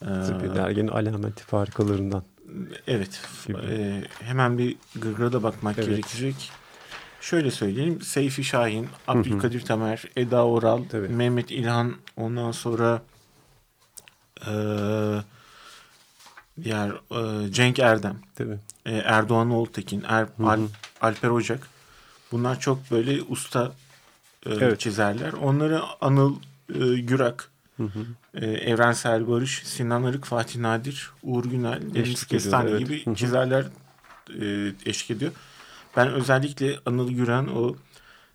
Tabii 0.00 0.54
derginin 0.54 0.88
alameti 0.88 1.44
farikalarından. 1.44 2.22
Evet. 2.86 3.20
E, 3.48 4.02
hemen 4.22 4.58
bir 4.58 4.76
gırgıra 4.94 5.32
da 5.32 5.42
bakmak 5.42 5.78
evet. 5.78 5.88
gerekecek. 5.88 6.50
Şöyle 7.26 7.50
söyleyeyim. 7.50 8.00
Seyfi 8.02 8.44
Şahin, 8.44 8.88
Abdülkadir 9.08 9.60
Tamer, 9.60 10.04
Eda 10.16 10.46
Oral, 10.46 10.82
Tabii. 10.90 11.08
Mehmet 11.08 11.50
İlhan, 11.50 11.94
ondan 12.16 12.52
sonra 12.52 13.02
e, 14.40 14.52
diğer 16.62 16.90
e, 16.90 17.52
Cenk 17.52 17.78
Erdem, 17.78 18.16
Tabii. 18.34 18.58
E, 18.86 18.92
Erdoğan 18.96 19.50
Oğultekin, 19.50 20.04
er, 20.08 20.26
Al, 20.44 20.60
Alper 21.00 21.28
Ocak. 21.28 21.68
Bunlar 22.32 22.60
çok 22.60 22.90
böyle 22.90 23.22
usta 23.22 23.72
e, 24.46 24.50
evet. 24.50 24.80
çizerler. 24.80 25.32
Onları 25.32 25.80
Anıl 26.00 26.36
e, 26.74 26.98
Gürak, 26.98 27.50
Hı 27.76 27.82
hı. 27.82 28.06
Ee, 28.34 28.46
Evrensel 28.46 29.28
Barış, 29.28 29.62
Sinan 29.64 30.02
Arık, 30.02 30.24
Fatih 30.24 30.60
Nadir, 30.60 31.10
Uğur 31.22 31.44
Günel, 31.44 31.94
Deniz 31.94 32.26
Kestane 32.26 32.70
evet. 32.70 32.78
gibi 32.78 33.04
hı 33.06 33.10
hı. 33.10 33.14
çizerler 33.14 33.64
e, 34.40 34.72
eşlik 34.86 35.10
ediyor. 35.10 35.32
Ben 35.96 36.08
özellikle 36.08 36.78
Anıl 36.86 37.10
Güren 37.10 37.46
o 37.46 37.76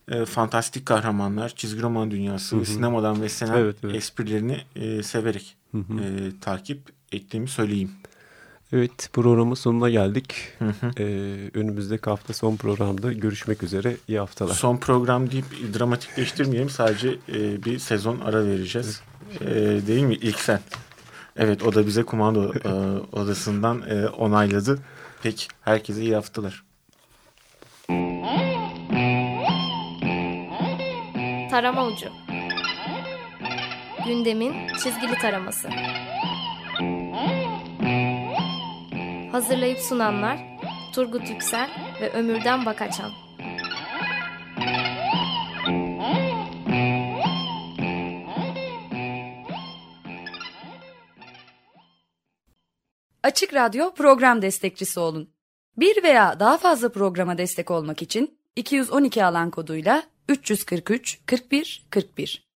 e, 0.07 0.25
fantastik 0.25 0.85
kahramanlar, 0.85 1.49
çizgi 1.49 1.81
roman 1.81 2.11
dünyası, 2.11 2.55
hı 2.55 2.59
hı. 2.59 2.65
sinemadan 2.65 3.21
beslenen 3.21 3.57
evet, 3.57 3.75
evet. 3.83 3.95
esprilerini 3.95 4.61
e, 4.75 5.03
severek 5.03 5.55
hı 5.71 5.77
hı. 5.77 6.01
E, 6.01 6.39
takip 6.41 6.79
ettiğimi 7.11 7.47
söyleyeyim. 7.47 7.91
Evet 8.73 9.09
programın 9.13 9.55
sonuna 9.55 9.89
geldik. 9.89 10.35
Hı 10.59 10.65
hı. 10.65 10.91
Ee, 10.99 11.49
önümüzdeki 11.53 12.09
hafta 12.09 12.33
son 12.33 12.55
programda 12.55 13.13
görüşmek 13.13 13.63
üzere. 13.63 13.97
İyi 14.07 14.19
haftalar. 14.19 14.53
Son 14.53 14.77
program 14.77 15.31
deyip 15.31 15.45
dramatikleştirmeyelim. 15.79 16.69
Sadece 16.69 17.09
e, 17.09 17.63
bir 17.63 17.79
sezon 17.79 18.19
ara 18.19 18.45
vereceğiz. 18.45 19.01
E, 19.41 19.47
değil 19.87 20.03
mi? 20.03 20.15
İlk 20.15 20.39
sen. 20.39 20.59
Evet 21.35 21.63
o 21.63 21.75
da 21.75 21.87
bize 21.87 22.03
kumanda 22.03 22.59
e, 22.69 22.71
odasından 23.15 23.81
e, 23.89 24.07
onayladı. 24.07 24.79
Peki 25.23 25.47
herkese 25.61 26.01
iyi 26.01 26.15
haftalar. 26.15 26.63
Tarama 31.51 31.85
Ucu. 31.85 32.09
Gündemin 34.05 34.67
çizgili 34.67 35.15
taraması. 35.21 35.69
Hazırlayıp 39.31 39.79
sunanlar 39.79 40.39
Turgut 40.93 41.29
Yüksel 41.29 41.69
ve 42.01 42.11
Ömürden 42.11 42.65
Bakaçan 42.65 43.11
Açık 53.23 53.53
Radyo 53.53 53.93
program 53.93 54.41
destekçisi 54.41 54.99
olun. 54.99 55.33
Bir 55.77 56.03
veya 56.03 56.39
daha 56.39 56.57
fazla 56.57 56.91
programa 56.91 57.37
destek 57.37 57.71
olmak 57.71 58.01
için 58.01 58.39
212 58.55 59.25
alan 59.25 59.51
koduyla 59.51 60.03
343 60.35 61.21
41 61.25 61.85
41 61.89 62.50